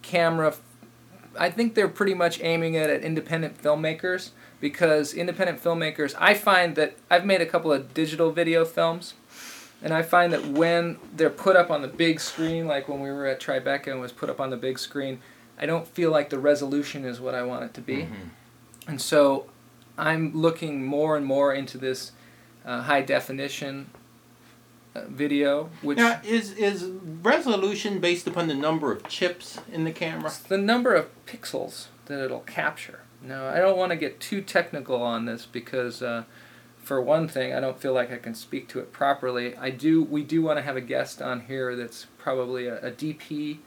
camera. 0.00 0.54
I 1.36 1.50
think 1.50 1.74
they're 1.74 1.88
pretty 1.88 2.14
much 2.14 2.40
aiming 2.40 2.74
it 2.74 2.88
at 2.88 3.02
independent 3.02 3.60
filmmakers 3.60 4.30
because 4.60 5.12
independent 5.12 5.62
filmmakers, 5.62 6.14
I 6.18 6.34
find 6.34 6.76
that 6.76 6.96
I've 7.10 7.26
made 7.26 7.40
a 7.40 7.46
couple 7.46 7.72
of 7.72 7.92
digital 7.92 8.30
video 8.30 8.64
films. 8.64 9.14
And 9.82 9.92
I 9.92 10.02
find 10.02 10.32
that 10.32 10.46
when 10.46 10.98
they're 11.14 11.28
put 11.28 11.56
up 11.56 11.70
on 11.70 11.82
the 11.82 11.88
big 11.88 12.20
screen, 12.20 12.66
like 12.66 12.88
when 12.88 13.00
we 13.00 13.10
were 13.10 13.26
at 13.26 13.40
Tribeca 13.40 13.88
and 13.88 14.00
was 14.00 14.12
put 14.12 14.30
up 14.30 14.40
on 14.40 14.50
the 14.50 14.56
big 14.56 14.78
screen, 14.78 15.20
I 15.58 15.66
don't 15.66 15.86
feel 15.86 16.10
like 16.12 16.30
the 16.30 16.38
resolution 16.38 17.04
is 17.04 17.20
what 17.20 17.34
I 17.34 17.42
want 17.42 17.64
it 17.64 17.74
to 17.74 17.80
be. 17.80 18.02
And 18.86 19.00
so 19.02 19.46
I'm 19.98 20.32
looking 20.32 20.84
more 20.86 21.16
and 21.16 21.26
more 21.26 21.52
into 21.52 21.76
this 21.76 22.12
uh, 22.64 22.82
high 22.82 23.02
definition 23.02 23.90
video, 25.08 25.70
which 25.82 25.98
Now, 25.98 26.20
is 26.24 26.52
is 26.52 26.84
resolution 27.22 27.98
based 28.00 28.26
upon 28.26 28.48
the 28.48 28.54
number 28.54 28.92
of 28.92 29.06
chips 29.08 29.58
in 29.72 29.84
the 29.84 29.92
camera? 29.92 30.26
it's 30.26 30.38
the 30.38 30.58
number 30.58 30.94
of 30.94 31.08
pixels 31.26 31.86
that 32.06 32.22
it'll 32.24 32.40
capture. 32.40 33.00
Now, 33.22 33.48
I 33.48 33.58
don't 33.58 33.78
want 33.78 33.90
to 33.90 33.96
get 33.96 34.20
too 34.20 34.42
technical 34.42 35.02
on 35.02 35.24
this 35.24 35.46
because, 35.46 36.02
uh, 36.02 36.24
for 36.76 37.00
one 37.00 37.26
thing, 37.26 37.54
I 37.54 37.60
don't 37.60 37.80
feel 37.80 37.94
like 37.94 38.12
I 38.12 38.18
can 38.18 38.34
speak 38.34 38.68
to 38.68 38.80
it 38.80 38.92
properly. 38.92 39.56
I 39.56 39.70
do. 39.70 40.02
We 40.04 40.22
do 40.22 40.42
want 40.42 40.58
to 40.58 40.62
have 40.62 40.76
a 40.76 40.82
guest 40.82 41.22
on 41.22 41.40
here 41.40 41.74
that's 41.74 42.06
probably 42.18 42.66
a, 42.66 42.76
a 42.86 42.90
DP, 42.90 43.58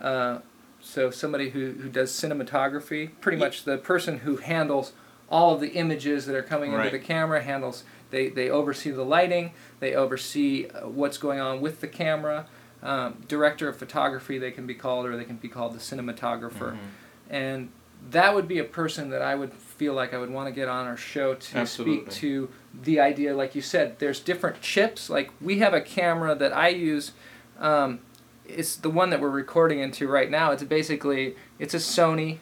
uh, 0.00 0.38
so 0.80 1.10
somebody 1.10 1.50
who 1.50 1.72
who 1.72 1.88
does 1.88 2.12
cinematography. 2.12 3.10
Pretty 3.20 3.38
much 3.38 3.64
the 3.64 3.78
person 3.78 4.18
who 4.20 4.36
handles 4.36 4.92
all 5.28 5.54
of 5.54 5.60
the 5.60 5.70
images 5.70 6.26
that 6.26 6.36
are 6.36 6.42
coming 6.42 6.72
Right. 6.72 6.86
into 6.86 6.98
the 6.98 7.04
camera. 7.04 7.42
Handles. 7.42 7.82
They 8.10 8.28
they 8.28 8.48
oversee 8.50 8.90
the 8.92 9.04
lighting. 9.04 9.52
They 9.82 9.96
oversee 9.96 10.68
uh, 10.68 10.86
what's 10.86 11.18
going 11.18 11.40
on 11.40 11.60
with 11.60 11.80
the 11.80 11.88
camera. 11.88 12.46
Um, 12.84 13.24
director 13.26 13.68
of 13.68 13.76
photography, 13.76 14.38
they 14.38 14.52
can 14.52 14.64
be 14.64 14.74
called, 14.76 15.06
or 15.06 15.16
they 15.16 15.24
can 15.24 15.36
be 15.38 15.48
called 15.48 15.74
the 15.74 15.80
cinematographer 15.80 16.72
Mm-hmm. 16.74 17.34
and 17.34 17.68
that 18.10 18.34
would 18.34 18.46
be 18.48 18.58
a 18.58 18.64
person 18.64 19.10
that 19.10 19.22
I 19.22 19.34
would 19.36 19.52
feel 19.52 19.94
like 19.94 20.12
I 20.14 20.18
would 20.18 20.30
want 20.30 20.48
to 20.48 20.52
get 20.52 20.68
on 20.68 20.86
our 20.86 20.96
show 20.96 21.34
to 21.34 21.58
Absolutely. 21.58 22.04
speak 22.04 22.10
to 22.20 22.48
the 22.82 22.98
idea, 23.00 23.34
like 23.34 23.54
you 23.56 23.62
said, 23.62 23.98
there's 24.00 24.18
different 24.20 24.60
chips. 24.60 25.08
Like 25.10 25.30
we 25.40 25.58
have 25.60 25.72
a 25.74 25.80
camera 25.80 26.34
that 26.36 26.52
I 26.52 26.68
use. 26.68 27.12
Um, 27.60 28.00
it's 28.46 28.74
the 28.76 28.90
one 28.90 29.10
that 29.10 29.20
we're 29.20 29.30
recording 29.30 29.78
into 29.80 30.06
right 30.08 30.28
now. 30.30 30.50
It's 30.52 30.62
basically 30.64 31.36
it's 31.60 31.74
a 31.74 31.78
Sony. 31.78 32.38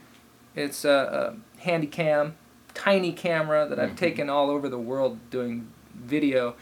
It's 0.56 0.84
a, 0.86 1.36
a 1.58 1.60
handy 1.60 1.86
cam, 1.86 2.36
tiny 2.74 3.12
camera 3.12 3.66
that 3.68 3.78
I've 3.78 3.90
Mhm. 3.92 3.96
taken 3.96 4.30
all 4.30 4.48
over 4.50 4.68
the 4.70 4.78
world 4.78 5.18
doing 5.30 5.68
video, 5.94 6.54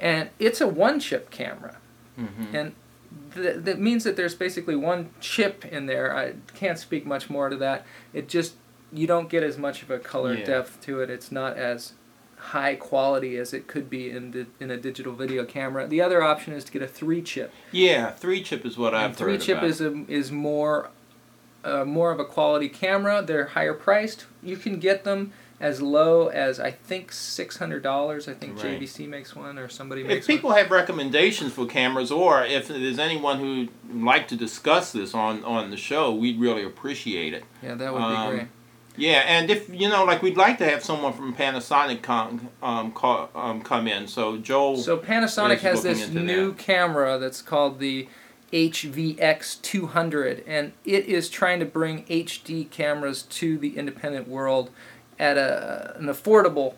and 0.00 0.30
it's 0.38 0.60
a 0.60 0.68
one 0.68 1.00
chip 1.00 1.30
camera 1.30 1.76
Mm-hmm. 2.18 2.56
and 2.56 2.74
th- 3.34 3.56
that 3.64 3.78
means 3.78 4.02
that 4.02 4.16
there's 4.16 4.34
basically 4.34 4.74
one 4.74 5.10
chip 5.20 5.64
in 5.64 5.86
there. 5.86 6.16
I 6.16 6.32
can't 6.54 6.76
speak 6.78 7.06
much 7.06 7.30
more 7.30 7.48
to 7.48 7.54
that. 7.56 7.86
It 8.12 8.28
just 8.28 8.54
you 8.92 9.06
don't 9.06 9.28
get 9.28 9.42
as 9.44 9.56
much 9.56 9.82
of 9.84 9.90
a 9.90 9.98
color 10.00 10.34
Yeah. 10.34 10.44
depth 10.44 10.80
to 10.82 11.00
it. 11.00 11.10
It's 11.10 11.30
not 11.30 11.56
as 11.56 11.92
high 12.36 12.74
quality 12.74 13.36
as 13.36 13.52
it 13.54 13.66
could 13.68 13.88
be 13.88 14.10
in 14.10 14.30
the, 14.32 14.46
in 14.58 14.70
a 14.72 14.76
digital 14.76 15.12
video 15.12 15.44
camera. 15.44 15.86
The 15.86 16.00
other 16.00 16.22
option 16.22 16.52
is 16.54 16.64
to 16.64 16.72
get 16.72 16.82
a 16.82 16.86
three 16.88 17.22
chip. 17.22 17.52
Yeah, 17.70 18.10
three 18.10 18.42
chip 18.42 18.64
is 18.66 18.76
what 18.76 18.94
I've 18.94 19.06
And 19.10 19.16
three 19.16 19.38
chip 19.38 19.58
about. 19.58 19.70
is 19.70 19.80
a, 19.80 20.04
is 20.08 20.32
more 20.32 20.90
uh, 21.64 21.84
more 21.84 22.10
of 22.10 22.18
a 22.18 22.24
quality 22.24 22.68
camera. 22.68 23.22
They're 23.24 23.46
higher 23.46 23.74
priced. 23.74 24.26
You 24.42 24.56
can 24.56 24.78
get 24.80 25.04
them 25.04 25.32
as 25.60 25.82
low 25.82 26.28
as 26.28 26.60
I 26.60 26.70
think 26.70 27.12
six 27.12 27.56
hundred 27.56 27.82
dollars. 27.82 28.28
I 28.28 28.34
think 28.34 28.62
Right. 28.62 28.80
JVC 28.80 29.08
makes 29.08 29.34
one 29.34 29.58
or 29.58 29.68
somebody 29.68 30.02
makes 30.02 30.10
one. 30.12 30.18
If 30.18 30.26
people 30.26 30.52
have 30.52 30.70
recommendations 30.70 31.52
for 31.52 31.66
cameras, 31.66 32.10
or 32.10 32.44
if 32.44 32.68
there's 32.68 32.98
anyone 32.98 33.38
who'd 33.38 33.68
like 33.92 34.28
to 34.28 34.36
discuss 34.36 34.92
this 34.92 35.14
on, 35.14 35.42
on 35.44 35.70
the 35.70 35.76
show, 35.76 36.14
we'd 36.14 36.38
really 36.40 36.64
appreciate 36.64 37.34
it. 37.34 37.44
Yeah, 37.62 37.74
that 37.74 37.92
would 37.92 38.02
Um, 38.02 38.30
be 38.30 38.36
great. 38.36 38.48
Yeah, 38.96 39.22
and 39.26 39.48
if 39.48 39.68
you 39.72 39.88
know, 39.88 40.04
like 40.04 40.22
we'd 40.22 40.36
like 40.36 40.58
to 40.58 40.64
have 40.68 40.82
someone 40.84 41.12
from 41.12 41.32
Panasonic 41.34 42.02
come 42.02 42.48
um, 42.62 42.90
call, 42.90 43.30
um, 43.34 43.62
come 43.62 43.86
in. 43.86 44.08
So 44.08 44.38
Joel, 44.38 44.76
So 44.78 44.96
Panasonic 44.98 45.58
has 45.60 45.82
this 45.84 46.08
new 46.08 46.48
that. 46.50 46.58
camera 46.58 47.16
that's 47.18 47.40
called 47.40 47.78
the 47.78 48.08
HVX 48.52 49.60
200, 49.62 50.42
and 50.46 50.72
it 50.84 51.06
is 51.06 51.28
trying 51.28 51.60
to 51.60 51.66
bring 51.66 52.04
HD 52.06 52.68
cameras 52.70 53.22
to 53.22 53.58
the 53.58 53.76
independent 53.76 54.26
world 54.28 54.70
at 55.18 55.36
a, 55.36 55.94
an 55.98 56.06
affordable 56.06 56.74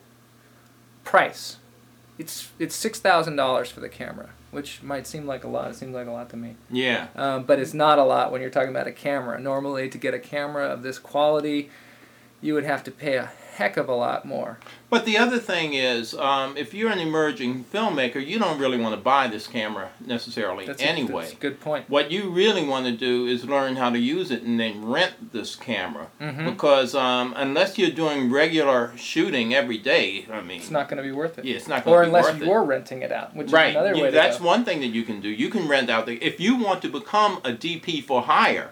price. 1.05 1.57
It's 2.19 2.51
it's 2.59 2.75
six 2.75 3.01
thousand 3.01 3.37
dollars 3.37 3.71
for 3.71 3.81
the 3.81 3.89
camera, 3.89 4.31
which 4.51 4.83
might 4.83 5.07
seem 5.07 5.27
like 5.27 5.43
a 5.45 5.49
lot. 5.49 5.71
It 5.71 5.77
seems 5.77 5.95
like 5.95 6.07
a 6.07 6.11
lot 6.11 6.29
to 6.31 6.37
me, 6.37 6.57
yeah, 6.71 7.09
um, 7.17 7.45
but 7.45 7.59
it's 7.59 7.73
not 7.73 7.99
a 7.99 8.05
lot 8.05 8.31
when 8.31 8.43
you're 8.43 8.51
talking 8.51 8.71
about 8.71 8.87
a 8.87 8.93
camera. 8.93 9.41
Normally, 9.41 9.89
to 9.89 9.97
get 9.97 10.13
a 10.13 10.19
camera 10.19 10.67
of 10.67 10.83
this 10.83 10.99
quality, 10.99 11.71
you 12.43 12.53
would 12.55 12.65
have 12.65 12.85
to 12.85 12.91
pay 12.91 13.17
a 13.17 13.31
heck 13.61 13.77
of 13.77 13.89
a 13.89 13.95
lot 13.95 14.25
more. 14.25 14.59
But 14.89 15.05
the 15.05 15.19
other 15.19 15.39
thing 15.39 15.75
is, 15.75 16.15
um, 16.15 16.57
if 16.57 16.75
you're 16.75 16.91
an 16.91 16.99
emerging 16.99 17.65
filmmaker, 17.73 18.25
you 18.27 18.39
don't 18.39 18.59
really 18.59 18.79
want 18.79 18.95
to 18.95 19.01
buy 19.01 19.29
this 19.29 19.47
camera 19.47 19.91
necessarily 20.05 20.67
That's 20.67 20.83
a- 20.83 20.87
anyway. 20.87 21.23
that's 21.23 21.35
a 21.35 21.37
good 21.37 21.61
point. 21.61 21.89
what 21.89 22.11
you 22.11 22.31
really 22.31 22.65
want 22.67 22.87
to 22.87 22.93
do 22.93 23.27
is 23.27 23.45
learn 23.45 23.77
how 23.77 23.91
to 23.91 23.99
use 23.99 24.31
it 24.31 24.43
and 24.43 24.59
then 24.59 24.85
rent 24.85 25.33
this 25.33 25.55
camera. 25.55 26.09
hmm 26.19 26.47
Because 26.47 26.95
um, 26.95 27.35
unless 27.37 27.79
you're 27.79 27.91
doing 27.91 28.31
regular 28.33 28.93
shooting 28.97 29.55
every 29.55 29.79
day, 29.79 30.27
I 30.33 30.41
mean, 30.41 30.59
It's 30.61 30.71
not 30.71 30.89
going 30.89 30.97
to 30.97 31.03
be 31.05 31.13
worth 31.13 31.39
it. 31.39 31.45
yeah, 31.45 31.57
it's 31.57 31.69
not 31.69 31.85
going 31.85 31.95
or 31.97 32.03
to 32.05 32.09
be 32.09 32.13
worth 32.13 32.25
it. 32.25 32.29
Or 32.29 32.33
unless 32.35 32.49
you're 32.49 32.65
renting 32.65 33.03
it 33.03 33.13
out, 33.13 33.37
which 33.37 33.53
right. 33.53 33.71
is 33.71 33.77
another 33.77 33.95
you- 33.95 34.03
way 34.05 34.11
that's 34.11 34.41
one 34.41 34.65
thing 34.65 34.81
that 34.81 34.89
you 34.89 35.03
can 35.05 35.21
do. 35.21 35.29
You 35.29 35.51
can 35.51 35.69
rent 35.69 35.89
out 35.91 36.07
the 36.07 36.15
if 36.25 36.41
you 36.41 36.57
want 36.57 36.83
to 36.83 36.89
become 36.89 37.39
a 37.45 37.53
DP 37.53 38.03
for 38.03 38.23
hire. 38.23 38.71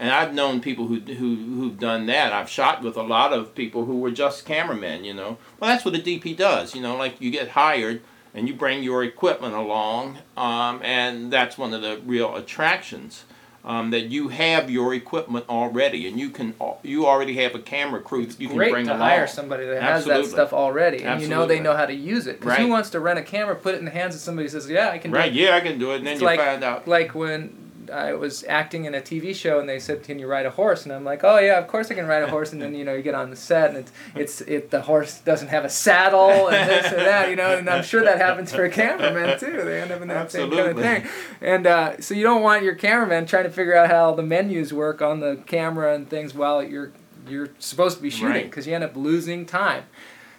And 0.00 0.10
I've 0.10 0.32
known 0.32 0.60
people 0.60 0.86
who 0.86 1.00
who 1.00 1.34
who've 1.36 1.78
done 1.78 2.06
that. 2.06 2.32
I've 2.32 2.48
shot 2.48 2.82
with 2.82 2.96
a 2.96 3.02
lot 3.02 3.32
of 3.32 3.54
people 3.54 3.84
who 3.84 3.98
were 3.98 4.12
just 4.12 4.44
cameramen. 4.44 5.04
You 5.04 5.14
know, 5.14 5.38
well, 5.58 5.70
that's 5.70 5.84
what 5.84 5.94
a 5.94 5.98
DP 5.98 6.36
does. 6.36 6.74
You 6.74 6.80
know, 6.82 6.96
like 6.96 7.20
you 7.20 7.30
get 7.32 7.48
hired 7.50 8.02
and 8.34 8.46
you 8.46 8.54
bring 8.54 8.82
your 8.84 9.02
equipment 9.02 9.54
along, 9.54 10.18
um, 10.36 10.80
and 10.84 11.32
that's 11.32 11.58
one 11.58 11.74
of 11.74 11.82
the 11.82 12.00
real 12.06 12.36
attractions. 12.36 13.24
Um, 13.64 13.90
that 13.90 14.02
you 14.06 14.28
have 14.28 14.70
your 14.70 14.94
equipment 14.94 15.44
already, 15.48 16.06
and 16.06 16.18
you 16.18 16.30
can 16.30 16.54
you 16.82 17.06
already 17.06 17.34
have 17.42 17.54
a 17.54 17.58
camera 17.58 18.00
crew 18.00 18.24
that 18.24 18.40
you 18.40 18.46
can 18.46 18.56
Great 18.56 18.70
bring 18.70 18.86
to 18.86 18.92
along. 18.92 19.00
hire 19.00 19.26
somebody 19.26 19.66
that 19.66 19.82
has 19.82 20.04
that 20.06 20.24
stuff 20.26 20.52
already, 20.54 21.02
and 21.02 21.20
you 21.20 21.28
know 21.28 21.44
they 21.44 21.58
know 21.60 21.76
how 21.76 21.84
to 21.84 21.92
use 21.92 22.26
it. 22.28 22.40
Because 22.40 22.56
who 22.56 22.62
Right. 22.64 22.70
wants 22.70 22.90
to 22.90 23.00
rent 23.00 23.18
a 23.18 23.22
camera, 23.22 23.56
put 23.56 23.74
it 23.74 23.78
in 23.78 23.84
the 23.84 23.90
hands 23.90 24.14
of 24.14 24.20
somebody 24.22 24.46
who 24.46 24.50
says, 24.50 24.70
"Yeah, 24.70 24.90
I 24.90 24.98
can." 24.98 25.10
Right? 25.10 25.32
Do 25.34 25.38
it. 25.40 25.42
Right, 25.42 25.50
yeah, 25.50 25.56
I 25.56 25.60
can 25.60 25.78
do 25.78 25.90
it. 25.90 25.96
And 25.96 26.06
then 26.06 26.12
It's 26.14 26.20
you 26.22 26.26
like- 26.28 26.40
find 26.40 26.62
out. 26.64 26.86
Like 26.88 27.14
when 27.16 27.67
I 27.90 28.12
was 28.14 28.44
acting 28.48 28.84
in 28.84 28.94
a 28.94 29.00
TV 29.00 29.34
show, 29.34 29.58
and 29.60 29.68
they 29.68 29.78
said, 29.78 30.02
"Can 30.02 30.18
you 30.18 30.26
ride 30.26 30.46
a 30.46 30.50
horse?" 30.50 30.84
And 30.84 30.92
I'm 30.92 31.04
like, 31.04 31.24
"Oh 31.24 31.38
yeah, 31.38 31.58
of 31.58 31.66
course 31.66 31.90
I 31.90 31.94
can 31.94 32.06
ride 32.06 32.22
a 32.22 32.28
horse." 32.28 32.52
And 32.52 32.60
then 32.60 32.74
you 32.74 32.84
know 32.84 32.94
you 32.94 33.02
get 33.02 33.14
on 33.14 33.30
the 33.30 33.36
set, 33.36 33.70
and 33.70 33.78
it's 33.78 33.92
it's 34.14 34.40
it 34.42 34.70
the 34.70 34.82
horse 34.82 35.20
doesn't 35.20 35.48
have 35.48 35.64
a 35.64 35.70
saddle 35.70 36.48
and 36.48 36.68
this 36.70 36.86
and 36.92 37.00
that, 37.02 37.30
you 37.30 37.36
know. 37.36 37.56
And 37.58 37.68
I'm 37.68 37.82
sure 37.84 38.02
that 38.04 38.18
happens 38.18 38.52
for 38.52 38.64
a 38.64 38.70
cameraman 38.70 39.38
too. 39.38 39.62
They 39.64 39.80
end 39.80 39.90
up 39.92 40.00
in 40.02 40.08
that 40.08 40.30
same 40.30 40.50
kind 40.50 40.68
of 40.68 40.76
thing. 40.78 41.06
And 41.40 41.66
uh, 41.66 42.00
so 42.00 42.14
you 42.14 42.22
don't 42.22 42.42
want 42.42 42.62
your 42.64 42.74
cameraman 42.74 43.26
trying 43.26 43.44
to 43.44 43.50
figure 43.50 43.76
out 43.76 43.88
how 43.90 44.14
the 44.14 44.22
menus 44.22 44.72
work 44.72 45.02
on 45.02 45.20
the 45.20 45.42
camera 45.46 45.94
and 45.94 46.08
things 46.08 46.34
while 46.34 46.62
you're 46.62 46.92
you're 47.28 47.48
supposed 47.58 47.96
to 47.98 48.02
be 48.02 48.08
shooting 48.10 48.28
Right. 48.32 48.44
because 48.44 48.66
you 48.66 48.74
end 48.74 48.84
up 48.84 48.96
losing 48.96 49.44
time. 49.44 49.84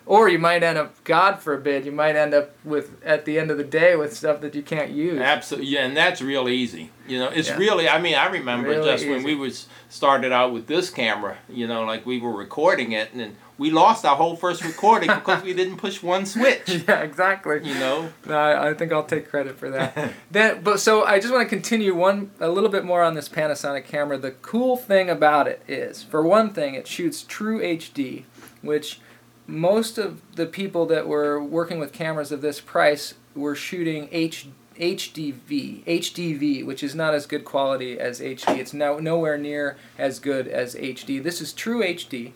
Or 0.10 0.28
you 0.28 0.39
might 0.39 0.63
end 0.63 0.80
up, 0.80 1.04
God 1.04 1.39
forbid, 1.39 1.86
you 1.86 1.91
might 1.91 2.15
end 2.15 2.34
up 2.34 2.50
with 2.63 3.00
at 3.06 3.26
the 3.26 3.38
end 3.38 3.52
of 3.52 3.60
the 3.60 3.63
day 3.63 3.95
with 3.95 4.12
stuff 4.17 4.41
that 4.41 4.56
you 4.56 4.63
can't 4.63 4.89
use. 4.89 5.19
Absolutely, 5.19 5.69
yeah, 5.69 5.86
and 5.86 5.95
that's 5.95 6.19
real 6.19 6.50
easy. 6.50 6.89
You 7.08 7.19
know, 7.19 7.30
it's 7.30 7.50
Yeah. 7.50 7.58
really. 7.58 7.88
I 7.88 8.02
mean, 8.02 8.15
I 8.15 8.26
remember 8.28 8.69
Really 8.69 8.89
just 8.89 9.08
when 9.08 9.22
we 9.22 9.36
was 9.36 9.67
started 9.88 10.32
out 10.32 10.52
with 10.52 10.65
this 10.65 10.89
camera. 10.89 11.38
You 11.48 11.67
know, 11.67 11.84
like 11.84 12.08
we 12.08 12.19
were 12.19 12.32
recording 12.32 12.91
it, 12.91 13.13
and 13.13 13.36
we 13.60 13.69
lost 13.69 14.04
our 14.04 14.15
whole 14.15 14.36
first 14.36 14.63
recording 14.65 15.10
because 15.13 15.43
we 15.43 15.54
didn't 15.54 15.78
push 15.78 16.02
one 16.02 16.26
switch. 16.26 16.67
yeah, 16.88 17.02
exactly. 17.02 17.60
You 17.63 17.76
know, 17.76 18.10
No, 18.26 18.34
I, 18.36 18.69
I 18.69 18.74
think 18.74 18.91
I'll 18.91 19.04
take 19.04 19.30
credit 19.30 19.60
for 19.60 19.69
that. 19.69 20.13
then, 20.32 20.63
but 20.63 20.80
so 20.80 21.04
I 21.06 21.19
just 21.19 21.32
want 21.32 21.48
to 21.48 21.56
continue 21.56 21.93
one 21.93 22.32
a 22.39 22.50
little 22.50 22.72
bit 22.72 22.84
more 22.84 23.04
on 23.04 23.13
this 23.13 23.30
Panasonic 23.30 23.86
camera. 23.86 24.17
The 24.17 24.32
cool 24.32 24.76
thing 24.76 25.08
about 25.08 25.48
it 25.48 25.62
is, 25.67 26.02
for 26.02 26.24
one 26.24 26.52
thing, 26.52 26.74
it 26.74 26.88
shoots 26.88 27.22
true 27.22 27.60
HD, 27.62 28.24
which 28.63 29.02
most 29.49 29.97
of 29.97 30.21
the 30.35 30.45
people 30.45 30.85
that 30.88 31.07
were 31.07 31.43
working 31.43 31.79
with 31.79 31.91
cameras 31.91 32.31
of 32.31 32.41
this 32.41 32.62
price 32.62 33.15
were 33.35 33.55
shooting 33.55 34.07
H, 34.12 34.47
HDV, 34.77 35.83
HDV, 35.85 36.65
which 36.65 36.83
is 36.83 36.95
not 36.95 37.13
as 37.13 37.25
good 37.25 37.43
quality 37.43 37.99
as 37.99 38.21
HD. 38.21 38.57
It's 38.57 38.73
no, 38.73 38.99
nowhere 38.99 39.38
near 39.38 39.77
as 39.97 40.19
good 40.19 40.47
as 40.47 40.75
HD. 40.75 41.21
This 41.21 41.41
is 41.41 41.51
true 41.51 41.81
HD. 41.81 42.33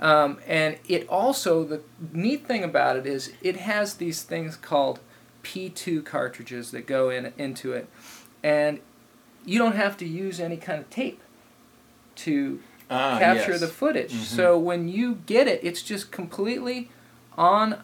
Um, 0.00 0.38
and 0.46 0.78
it 0.88 1.08
also, 1.08 1.62
the 1.62 1.82
neat 2.12 2.46
thing 2.46 2.64
about 2.64 2.96
it 2.96 3.06
is 3.06 3.32
it 3.42 3.56
has 3.56 3.94
these 3.94 4.22
things 4.22 4.56
called 4.56 4.98
P2 5.44 6.04
cartridges 6.04 6.72
that 6.72 6.86
go 6.86 7.10
in 7.10 7.32
into 7.38 7.72
it. 7.72 7.88
And 8.42 8.80
you 9.44 9.58
don't 9.58 9.76
have 9.76 9.96
to 9.98 10.06
use 10.06 10.40
any 10.40 10.56
kind 10.56 10.80
of 10.80 10.90
tape 10.90 11.20
to 12.16 12.60
Ah, 12.92 13.18
capture 13.18 13.52
yes. 13.52 13.60
the 13.60 13.68
footage. 13.68 14.12
Mhm. 14.12 14.24
So 14.36 14.58
when 14.58 14.88
you 14.88 15.18
get 15.26 15.48
it, 15.48 15.60
it's 15.62 15.82
just 15.82 16.10
completely 16.12 16.90
on. 17.36 17.80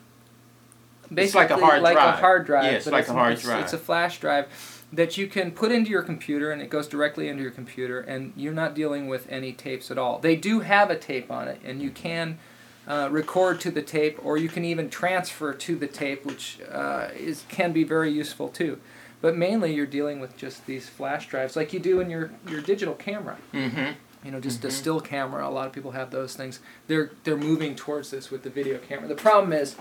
Basically, 1.13 1.25
It's 1.25 1.35
like 1.35 1.51
a 1.51 1.65
hard 1.65 1.83
like 1.83 1.95
drive. 1.95 2.15
a 2.15 2.17
hard 2.19 2.47
drive. 2.47 2.65
Yeah, 2.65 2.71
it's 2.73 2.87
like 2.87 3.09
a 3.09 3.13
hard 3.15 3.33
it's, 3.35 3.43
drive. 3.43 3.65
It's 3.65 3.73
a 3.73 3.79
flash 3.79 4.21
drive 4.21 4.47
that 4.93 5.17
you 5.17 5.27
can 5.27 5.51
put 5.53 5.73
into 5.73 5.91
your 5.91 6.03
computer, 6.03 6.51
and 6.51 6.61
it 6.61 6.69
goes 6.69 6.87
directly 6.87 7.29
into 7.29 7.43
your 7.43 7.51
computer, 7.51 8.01
and 8.01 8.33
you're 8.37 8.53
not 8.53 8.75
dealing 8.75 9.09
with 9.09 9.27
any 9.31 9.53
tapes 9.53 9.91
at 9.91 9.97
all. 9.99 10.19
They 10.19 10.37
do 10.37 10.61
have 10.61 10.91
a 10.91 10.97
tape 10.97 11.31
on 11.31 11.49
it, 11.49 11.61
and 11.65 11.81
you 11.83 11.91
can. 11.91 12.39
Uh, 12.87 13.07
record 13.11 13.61
to 13.61 13.71
the 13.71 13.83
tape, 13.83 14.19
or 14.25 14.39
you 14.39 14.49
can 14.49 14.65
even 14.65 14.89
transfer 14.89 15.53
to 15.53 15.77
the 15.77 15.87
tape, 15.87 16.25
which 16.25 16.59
uh, 16.73 17.09
is 17.15 17.45
can 17.51 17.71
be 17.71 17.85
very 17.85 18.11
useful 18.11 18.49
too. 18.49 18.79
But 19.21 19.37
mainly, 19.37 19.75
you're 19.75 19.85
dealing 19.85 20.21
with 20.21 20.39
just 20.39 20.65
these 20.65 20.89
flash 20.89 21.29
drives, 21.29 21.55
like 21.55 21.75
you 21.75 21.81
do 21.81 22.01
in 22.01 22.09
your, 22.09 22.31
your 22.49 22.63
digital 22.63 22.95
camera 22.95 23.37
Mm-hmm. 23.53 23.93
You 24.25 24.31
know, 24.31 24.41
just 24.41 24.65
a 24.65 24.69
Mhm. 24.69 24.73
still 24.73 25.01
camera. 25.01 25.47
A 25.47 25.51
lot 25.51 25.67
of 25.67 25.73
people 25.73 25.93
have 25.93 26.11
those 26.11 26.35
things. 26.35 26.61
They're 26.87 27.11
they're 27.25 27.37
moving 27.37 27.75
towards 27.77 28.11
this 28.11 28.31
with 28.31 28.43
the 28.43 28.51
video 28.51 28.79
camera. 28.79 29.09
The 29.09 29.15
problem 29.15 29.53
is, 29.53 29.77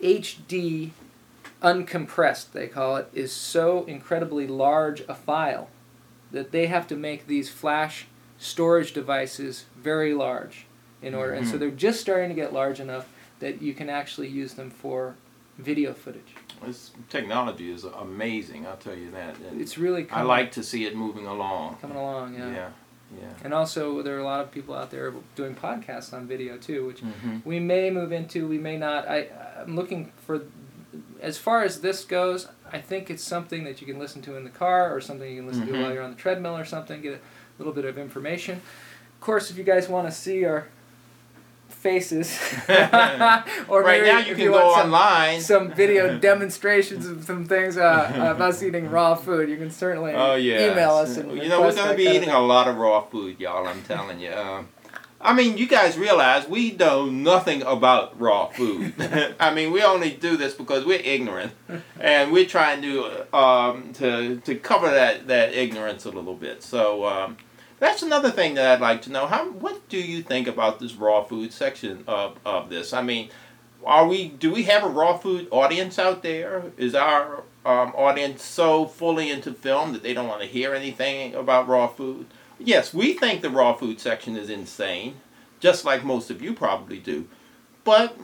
HD 0.00 0.90
uncompressed, 1.62 2.52
they 2.52 2.66
call 2.66 2.96
it, 2.96 3.08
is 3.12 3.32
so 3.32 3.84
incredibly 3.84 4.46
large 4.46 5.00
a 5.08 5.14
file 5.14 5.68
that 6.32 6.50
they 6.50 6.66
have 6.66 6.86
to 6.88 6.96
make 6.96 7.26
these 7.26 7.48
flash 7.50 8.06
storage 8.38 8.92
devices 8.92 9.66
very 9.76 10.14
large 10.14 10.66
in 11.00 11.14
order. 11.14 11.32
And 11.34 11.46
so 11.46 11.56
Mhm. 11.56 11.58
they're 11.60 11.70
just 11.70 12.00
starting 12.00 12.28
to 12.30 12.34
get 12.34 12.52
large 12.52 12.80
enough 12.80 13.08
that 13.40 13.60
you 13.62 13.74
can 13.74 13.88
actually 13.88 14.28
use 14.28 14.54
them 14.54 14.70
for 14.70 15.14
video 15.58 15.92
footage. 15.92 16.34
This 16.64 16.92
technology 17.10 17.70
is 17.70 17.84
amazing. 17.84 18.66
I'll 18.66 18.76
tell 18.76 18.96
you 18.96 19.10
that. 19.10 19.36
And 19.38 19.60
It's 19.60 19.76
really 19.76 20.06
I 20.10 20.22
like 20.22 20.52
to 20.52 20.62
see 20.62 20.84
it 20.86 20.96
moving 20.96 21.26
along. 21.26 21.76
coming 21.80 21.96
along, 21.96 22.34
yeah. 22.34 22.50
Yeah. 22.50 22.68
Yeah. 23.20 23.28
And 23.44 23.52
also, 23.54 24.02
there 24.02 24.16
are 24.16 24.20
a 24.20 24.24
lot 24.24 24.40
of 24.40 24.50
people 24.50 24.74
out 24.74 24.90
there 24.90 25.12
doing 25.34 25.54
podcasts 25.54 26.12
on 26.12 26.26
video 26.26 26.56
too, 26.56 26.86
which 26.86 27.00
hmm 27.00 27.38
we 27.44 27.58
may 27.60 27.90
move 27.90 28.12
into, 28.12 28.46
we 28.48 28.58
may 28.58 28.76
not. 28.76 29.08
I, 29.08 29.28
I'm 29.60 29.74
looking 29.76 30.12
for, 30.26 30.42
as 31.20 31.38
far 31.38 31.62
as 31.62 31.80
this 31.80 32.04
goes, 32.04 32.48
I 32.72 32.80
think 32.80 33.10
it's 33.10 33.22
something 33.24 33.64
that 33.64 33.80
you 33.80 33.86
can 33.86 33.98
listen 33.98 34.22
to 34.22 34.36
in 34.36 34.44
the 34.44 34.50
car 34.50 34.94
or 34.94 35.00
something 35.00 35.28
you 35.30 35.38
can 35.38 35.46
listen 35.46 35.66
to 35.66 35.72
Mhm. 35.72 35.82
while 35.82 35.92
you're 35.92 36.02
on 36.02 36.10
the 36.10 36.16
treadmill 36.16 36.56
or 36.56 36.64
something, 36.64 37.00
get 37.02 37.14
a 37.14 37.18
little 37.58 37.72
bit 37.72 37.84
of 37.84 37.98
information. 37.98 38.56
Of 39.14 39.20
course, 39.20 39.50
if 39.50 39.58
you 39.58 39.64
guys 39.64 39.88
want 39.88 40.06
to 40.08 40.12
see 40.12 40.44
our 40.44 40.68
faces, 41.72 42.38
or 42.68 43.82
right 43.82 44.02
maybe 44.02 44.06
now 44.06 44.18
you 44.18 44.34
can 44.34 44.46
go 44.50 44.74
some, 44.74 44.86
online. 44.86 45.40
some 45.40 45.72
video 45.72 46.18
demonstrations 46.30 47.06
of 47.06 47.24
some 47.24 47.44
things 47.46 47.76
uh, 47.76 48.12
of 48.32 48.40
us 48.40 48.62
eating 48.62 48.90
raw 48.90 49.14
food, 49.14 49.48
you 49.48 49.56
can 49.56 49.70
certainly 49.70 50.12
Oh 50.14 50.34
yeah. 50.34 50.70
email 50.72 50.92
us. 50.92 51.16
And 51.16 51.32
you 51.36 51.48
know 51.48 51.60
we're 51.62 51.74
gonna 51.74 51.94
be 51.94 52.04
eating 52.04 52.30
a 52.30 52.40
lot 52.40 52.68
of 52.68 52.76
raw 52.76 53.00
food, 53.02 53.40
y'all. 53.40 53.66
I'm 53.66 53.82
telling 53.82 54.20
you. 54.20 54.32
Um, 54.32 54.68
I 55.24 55.34
mean, 55.34 55.56
you 55.56 55.68
guys 55.68 55.96
realize 55.96 56.48
we 56.48 56.72
know 56.72 57.06
nothing 57.06 57.62
about 57.62 58.20
raw 58.20 58.48
food. 58.48 58.94
I 59.40 59.54
mean, 59.54 59.70
we 59.70 59.80
only 59.82 60.10
do 60.10 60.36
this 60.36 60.52
because 60.52 60.84
we're 60.84 60.98
ignorant, 61.00 61.52
and 62.00 62.32
we're 62.32 62.46
trying 62.46 62.82
to 62.82 63.36
um, 63.36 63.92
to 63.94 64.38
to 64.40 64.54
cover 64.56 64.90
that 64.90 65.28
that 65.28 65.54
ignorance 65.54 66.04
a 66.04 66.10
little 66.10 66.34
bit. 66.34 66.62
So. 66.62 67.04
Um, 67.06 67.36
that's 67.82 68.02
another 68.02 68.30
thing 68.30 68.54
that 68.54 68.70
I'd 68.70 68.80
like 68.80 69.02
to 69.02 69.10
know. 69.10 69.26
How 69.26 69.50
what 69.50 69.88
do 69.88 69.98
you 69.98 70.22
think 70.22 70.46
about 70.46 70.78
this 70.78 70.94
raw 70.94 71.24
food 71.24 71.52
section 71.52 72.04
of, 72.06 72.38
of 72.46 72.68
this? 72.68 72.92
I 72.92 73.02
mean, 73.02 73.28
are 73.84 74.06
we 74.06 74.28
do 74.28 74.52
we 74.52 74.62
have 74.64 74.84
a 74.84 74.88
raw 74.88 75.18
food 75.18 75.48
audience 75.50 75.98
out 75.98 76.22
there? 76.22 76.70
Is 76.76 76.94
our 76.94 77.42
um, 77.66 77.92
audience 77.96 78.44
so 78.44 78.86
fully 78.86 79.30
into 79.30 79.52
film 79.52 79.92
that 79.94 80.04
they 80.04 80.14
don't 80.14 80.28
want 80.28 80.42
to 80.42 80.46
hear 80.46 80.74
anything 80.74 81.34
about 81.34 81.66
raw 81.66 81.88
food? 81.88 82.26
Yes, 82.56 82.94
we 82.94 83.14
think 83.14 83.42
the 83.42 83.50
raw 83.50 83.74
food 83.74 83.98
section 83.98 84.36
is 84.36 84.48
insane, 84.48 85.16
just 85.58 85.84
like 85.84 86.04
most 86.04 86.30
of 86.30 86.40
you 86.40 86.54
probably 86.54 87.00
do. 87.00 87.26
But 87.82 88.16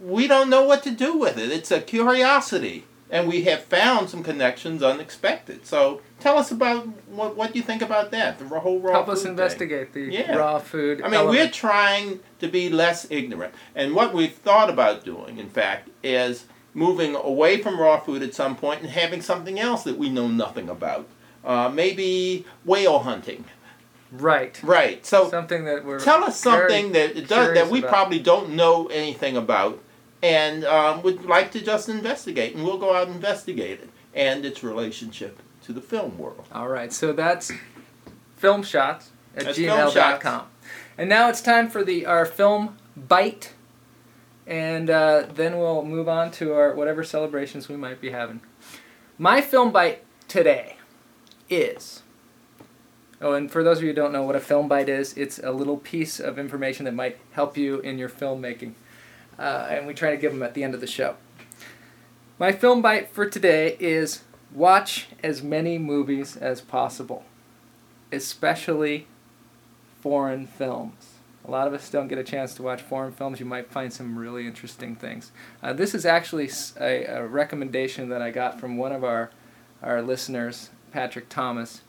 we 0.00 0.26
don't 0.26 0.48
know 0.48 0.64
what 0.64 0.82
to 0.84 0.90
do 0.90 1.14
with 1.14 1.36
it. 1.36 1.50
It's 1.50 1.70
a 1.70 1.82
curiosity. 1.82 2.86
And 3.10 3.26
we 3.26 3.42
have 3.44 3.64
found 3.64 4.10
some 4.10 4.22
connections 4.22 4.82
unexpected. 4.82 5.64
So 5.66 6.02
tell 6.20 6.36
us 6.36 6.50
about 6.50 6.86
what, 7.08 7.36
what 7.36 7.56
you 7.56 7.62
think 7.62 7.80
about 7.80 8.10
that, 8.10 8.38
the 8.38 8.44
whole 8.60 8.80
raw 8.80 8.88
food. 8.90 8.92
help 8.92 9.08
us 9.08 9.22
thing. 9.22 9.30
investigate 9.30 9.92
the 9.94 10.02
Yeah. 10.12 10.34
raw 10.36 10.58
food. 10.58 11.00
I 11.02 11.08
mean, 11.08 11.26
we're 11.28 11.48
trying 11.50 12.20
to 12.40 12.48
be 12.48 12.68
less 12.68 13.06
ignorant. 13.10 13.54
And 13.74 13.94
what 13.94 14.12
we've 14.12 14.34
thought 14.34 14.68
about 14.68 15.04
doing, 15.06 15.38
in 15.38 15.48
fact, 15.48 15.88
is 16.02 16.44
moving 16.74 17.14
away 17.16 17.62
from 17.62 17.80
raw 17.80 17.98
food 17.98 18.22
at 18.22 18.34
some 18.34 18.54
point 18.54 18.82
and 18.82 18.90
having 18.90 19.22
something 19.22 19.58
else 19.58 19.84
that 19.84 19.96
we 19.96 20.10
know 20.10 20.28
nothing 20.28 20.68
about. 20.68 21.06
Uh, 21.44 21.70
maybe 21.72 22.44
whale 22.66 22.98
hunting. 23.00 23.44
right. 24.12 24.60
Right. 24.62 25.04
So 25.06 25.30
Something 25.30 25.64
that 25.64 25.84
we're 25.84 25.98
tell 25.98 26.24
us 26.24 26.38
something 26.38 26.92
that 26.92 27.14
does 27.28 27.54
that 27.54 27.68
we 27.70 27.78
about. 27.78 27.90
probably 27.90 28.18
don't 28.18 28.50
know 28.50 28.86
anything 28.88 29.36
about 29.36 29.82
and 30.22 30.64
um, 30.64 31.02
would 31.02 31.24
like 31.24 31.50
to 31.52 31.60
just 31.60 31.88
investigate. 31.88 32.54
And 32.54 32.64
we'll 32.64 32.78
go 32.78 32.94
out 32.94 33.06
and 33.06 33.16
investigate 33.16 33.80
it 33.80 33.90
and 34.14 34.44
its 34.44 34.62
relationship 34.62 35.40
to 35.62 35.72
the 35.72 35.80
film 35.80 36.18
world. 36.18 36.44
All 36.52 36.68
right, 36.68 36.92
so 36.92 37.12
that's 37.12 37.52
film 38.36 38.62
shots 38.62 39.10
at 39.36 39.44
That's 39.44 39.58
gmail.com. 39.58 40.46
And 40.96 41.08
now 41.08 41.28
it's 41.28 41.40
time 41.40 41.68
for 41.68 41.84
the 41.84 42.06
our 42.06 42.26
film 42.26 42.76
bite, 42.96 43.54
and 44.46 44.90
uh, 44.90 45.26
then 45.32 45.58
we'll 45.58 45.84
move 45.84 46.08
on 46.08 46.30
to 46.32 46.54
our 46.54 46.74
whatever 46.74 47.04
celebrations 47.04 47.68
we 47.68 47.76
might 47.76 48.00
be 48.00 48.10
having. 48.10 48.40
My 49.16 49.40
film 49.40 49.70
bite 49.70 50.04
today 50.26 50.76
is. 51.48 52.02
Oh, 53.20 53.32
and 53.32 53.50
for 53.50 53.64
those 53.64 53.78
of 53.78 53.82
you 53.82 53.90
who 53.90 53.94
don't 53.94 54.12
know 54.12 54.22
what 54.22 54.36
a 54.36 54.40
film 54.40 54.68
bite 54.68 54.88
is, 54.88 55.12
it's 55.16 55.40
a 55.40 55.50
little 55.50 55.76
piece 55.76 56.20
of 56.20 56.38
information 56.38 56.84
that 56.84 56.94
might 56.94 57.18
help 57.32 57.56
you 57.56 57.80
in 57.80 57.98
your 57.98 58.08
filmmaking. 58.08 58.74
Uh, 59.38 59.68
and 59.70 59.86
we 59.86 59.94
try 59.94 60.10
to 60.10 60.16
give 60.16 60.32
them 60.32 60.42
at 60.42 60.54
the 60.54 60.64
end 60.64 60.74
of 60.74 60.80
the 60.80 60.86
show. 60.86 61.16
My 62.38 62.52
film 62.52 62.82
bite 62.82 63.10
for 63.10 63.28
today 63.28 63.76
is 63.78 64.22
watch 64.52 65.08
as 65.22 65.42
many 65.42 65.78
movies 65.78 66.36
as 66.36 66.60
possible, 66.60 67.24
especially 68.12 69.06
foreign 70.00 70.46
films. 70.46 71.14
A 71.44 71.50
lot 71.50 71.66
of 71.66 71.72
us 71.72 71.88
don't 71.88 72.08
get 72.08 72.18
a 72.18 72.24
chance 72.24 72.54
to 72.54 72.62
watch 72.62 72.82
foreign 72.82 73.12
films. 73.12 73.40
You 73.40 73.46
might 73.46 73.70
find 73.70 73.92
some 73.92 74.18
really 74.18 74.46
interesting 74.46 74.94
things. 74.94 75.32
Uh, 75.62 75.72
this 75.72 75.94
is 75.94 76.04
actually 76.04 76.50
a 76.78 77.26
recommendation 77.26 78.08
that 78.10 78.20
I 78.20 78.30
got 78.30 78.60
from 78.60 78.76
one 78.76 78.92
of 78.92 79.02
our 79.02 79.30
our 79.82 80.02
listeners, 80.02 80.70
Patrick 80.92 81.28
Thomas. 81.28 81.82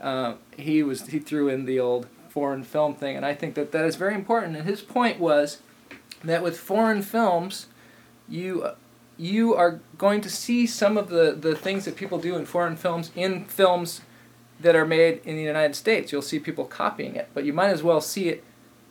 Uh, 0.00 0.34
he 0.56 0.82
was 0.82 1.06
he 1.06 1.18
threw 1.18 1.48
in 1.48 1.64
the 1.64 1.80
old 1.80 2.06
foreign 2.28 2.62
film 2.62 2.94
thing, 2.94 3.16
and 3.16 3.24
I 3.24 3.34
think 3.34 3.54
that 3.54 3.72
that 3.72 3.84
is 3.84 3.96
very 3.96 4.14
important. 4.14 4.56
And 4.56 4.68
his 4.68 4.82
point 4.82 5.18
was 5.18 5.58
that 6.24 6.42
with 6.42 6.58
foreign 6.58 7.02
films, 7.02 7.66
you 8.28 8.70
you 9.16 9.54
are 9.54 9.80
going 9.96 10.20
to 10.20 10.30
see 10.30 10.64
some 10.66 10.96
of 10.96 11.08
the, 11.08 11.32
the 11.32 11.56
things 11.56 11.84
that 11.84 11.96
people 11.96 12.18
do 12.18 12.36
in 12.36 12.46
foreign 12.46 12.76
films 12.76 13.10
in 13.16 13.44
films 13.46 14.00
that 14.60 14.76
are 14.76 14.86
made 14.86 15.20
in 15.24 15.36
the 15.36 15.42
United 15.42 15.74
States. 15.74 16.12
You'll 16.12 16.22
see 16.22 16.38
people 16.38 16.64
copying 16.64 17.16
it, 17.16 17.28
but 17.34 17.44
you 17.44 17.52
might 17.52 17.70
as 17.70 17.82
well 17.82 18.00
see 18.00 18.28
it 18.28 18.44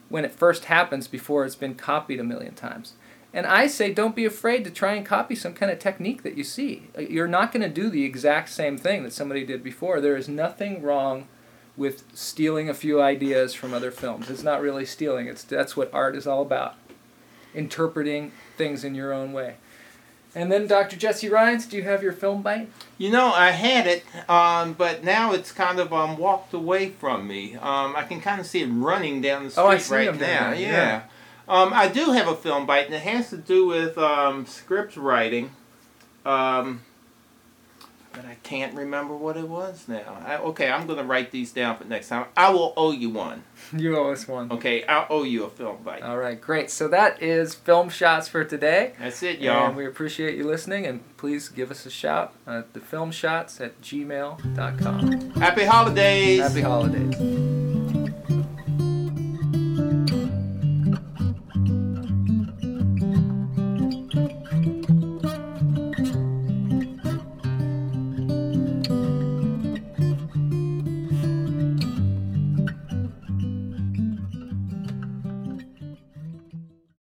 when 0.10 0.26
it 0.26 0.32
first 0.32 0.66
happens 0.66 1.08
before 1.08 1.46
it's 1.46 1.56
been 1.56 1.76
copied 1.76 2.20
a 2.20 2.24
million 2.24 2.54
times. 2.56 2.94
And 3.34 3.46
I 3.46 3.68
say 3.68 3.94
don't 3.94 4.16
be 4.16 4.26
afraid 4.26 4.64
to 4.64 4.72
try 4.72 4.94
and 4.94 5.06
copy 5.06 5.36
some 5.36 5.54
kind 5.54 5.72
of 5.72 5.80
technique 5.80 6.24
that 6.24 6.38
you 6.38 6.44
see. 6.44 6.88
Uh, 6.98 7.02
You're 7.02 7.28
not 7.28 7.52
going 7.52 7.64
to 7.64 7.70
do 7.70 7.90
the 7.90 8.04
exact 8.04 8.50
same 8.50 8.78
thing 8.78 9.04
that 9.04 9.14
somebody 9.14 9.46
did 9.46 9.64
before. 9.64 10.00
There 10.00 10.18
is 10.18 10.30
nothing 10.30 10.82
wrong 10.82 11.28
with 11.76 12.04
stealing 12.14 12.70
a 12.70 12.74
few 12.74 13.02
ideas 13.02 13.54
from 13.54 13.74
other 13.74 13.92
films. 13.92 14.30
It's 14.30 14.44
not 14.44 14.62
really 14.62 14.86
stealing. 14.86 15.28
It's 15.28 15.44
that's 15.44 15.78
what 15.78 15.94
art 15.94 16.16
is 16.16 16.26
all 16.26 16.42
about. 16.42 16.76
Interpreting 17.58 18.32
things 18.56 18.84
in 18.84 18.96
your 18.96 19.12
own 19.12 19.34
way. 19.34 19.56
And 20.36 20.52
then 20.52 20.68
Dr. 20.68 20.96
Jesse 20.96 21.30
Rhines, 21.30 21.66
do 21.66 21.78
you 21.78 21.84
have 21.84 22.04
your 22.04 22.14
film 22.14 22.44
bite? 22.44 22.70
You 23.00 23.10
know, 23.10 23.32
I 23.34 23.50
had 23.52 23.88
it, 23.88 24.06
um, 24.30 24.74
but 24.74 25.04
now 25.04 25.34
it's 25.34 25.52
kind 25.52 25.80
of 25.80 25.92
um, 25.92 26.18
walked 26.18 26.54
away 26.54 26.90
from 26.90 27.28
me. 27.28 27.56
Um, 27.56 27.96
I 27.96 28.04
can 28.08 28.22
kind 28.22 28.40
of 28.40 28.46
see 28.46 28.62
it 28.62 28.68
running 28.68 29.20
down 29.22 29.46
the 29.46 29.50
street 29.50 29.64
Oh, 29.64 29.68
I 29.68 29.78
see 29.80 29.96
right 29.96 30.06
down 30.06 30.20
now. 30.20 30.52
Yeah. 30.52 30.58
yeah. 30.58 31.02
Um, 31.48 31.74
I 31.74 31.88
do 31.88 32.12
have 32.12 32.28
a 32.28 32.36
film 32.36 32.68
bite, 32.68 32.86
and 32.86 32.94
it 32.94 33.02
has 33.02 33.32
to 33.32 33.38
do 33.38 33.66
with 33.66 33.98
um, 33.98 34.46
script 34.46 34.96
writing. 34.96 35.52
Um, 36.26 36.82
but 38.18 38.26
I 38.26 38.36
can't 38.42 38.74
remember 38.74 39.16
what 39.16 39.38
it 39.38 39.48
was 39.48 39.88
now. 39.88 40.18
I, 40.26 40.38
okay, 40.38 40.72
I'm 40.72 40.88
going 40.88 40.98
to 40.98 41.04
write 41.04 41.30
these 41.30 41.54
down 41.54 41.78
for 41.78 41.84
next 41.84 42.10
time. 42.10 42.26
I 42.36 42.50
will 42.50 42.74
owe 42.76 42.92
you 42.92 43.10
one. 43.12 43.44
You 43.74 43.98
owe 43.98 44.12
us 44.12 44.28
one. 44.28 44.52
Okay, 44.52 44.86
I'll 44.86 45.08
owe 45.10 45.24
you 45.24 45.44
a 45.44 45.50
film 45.50 45.84
bite. 45.84 46.02
All 46.02 46.18
right, 46.18 46.40
great. 46.40 46.72
So 46.72 46.88
that 46.88 47.22
is 47.22 47.54
film 47.54 47.90
shots 47.90 48.28
for 48.28 48.46
today. 48.46 48.94
That's 48.98 49.22
it, 49.24 49.40
y'all. 49.40 49.68
And 49.68 49.76
we 49.76 49.86
appreciate 49.86 50.38
you 50.38 50.46
listening, 50.46 50.86
and 50.86 51.02
please 51.18 51.50
give 51.50 51.70
us 51.70 51.86
a 51.86 51.92
shout 51.92 52.34
at 52.48 52.74
the 52.74 52.80
film 52.80 53.12
shots 53.12 53.60
at 53.60 53.82
gmail.com. 53.82 55.32
Happy 55.32 55.66
holidays. 55.66 56.40
Happy 56.40 56.62
holidays. 56.62 57.57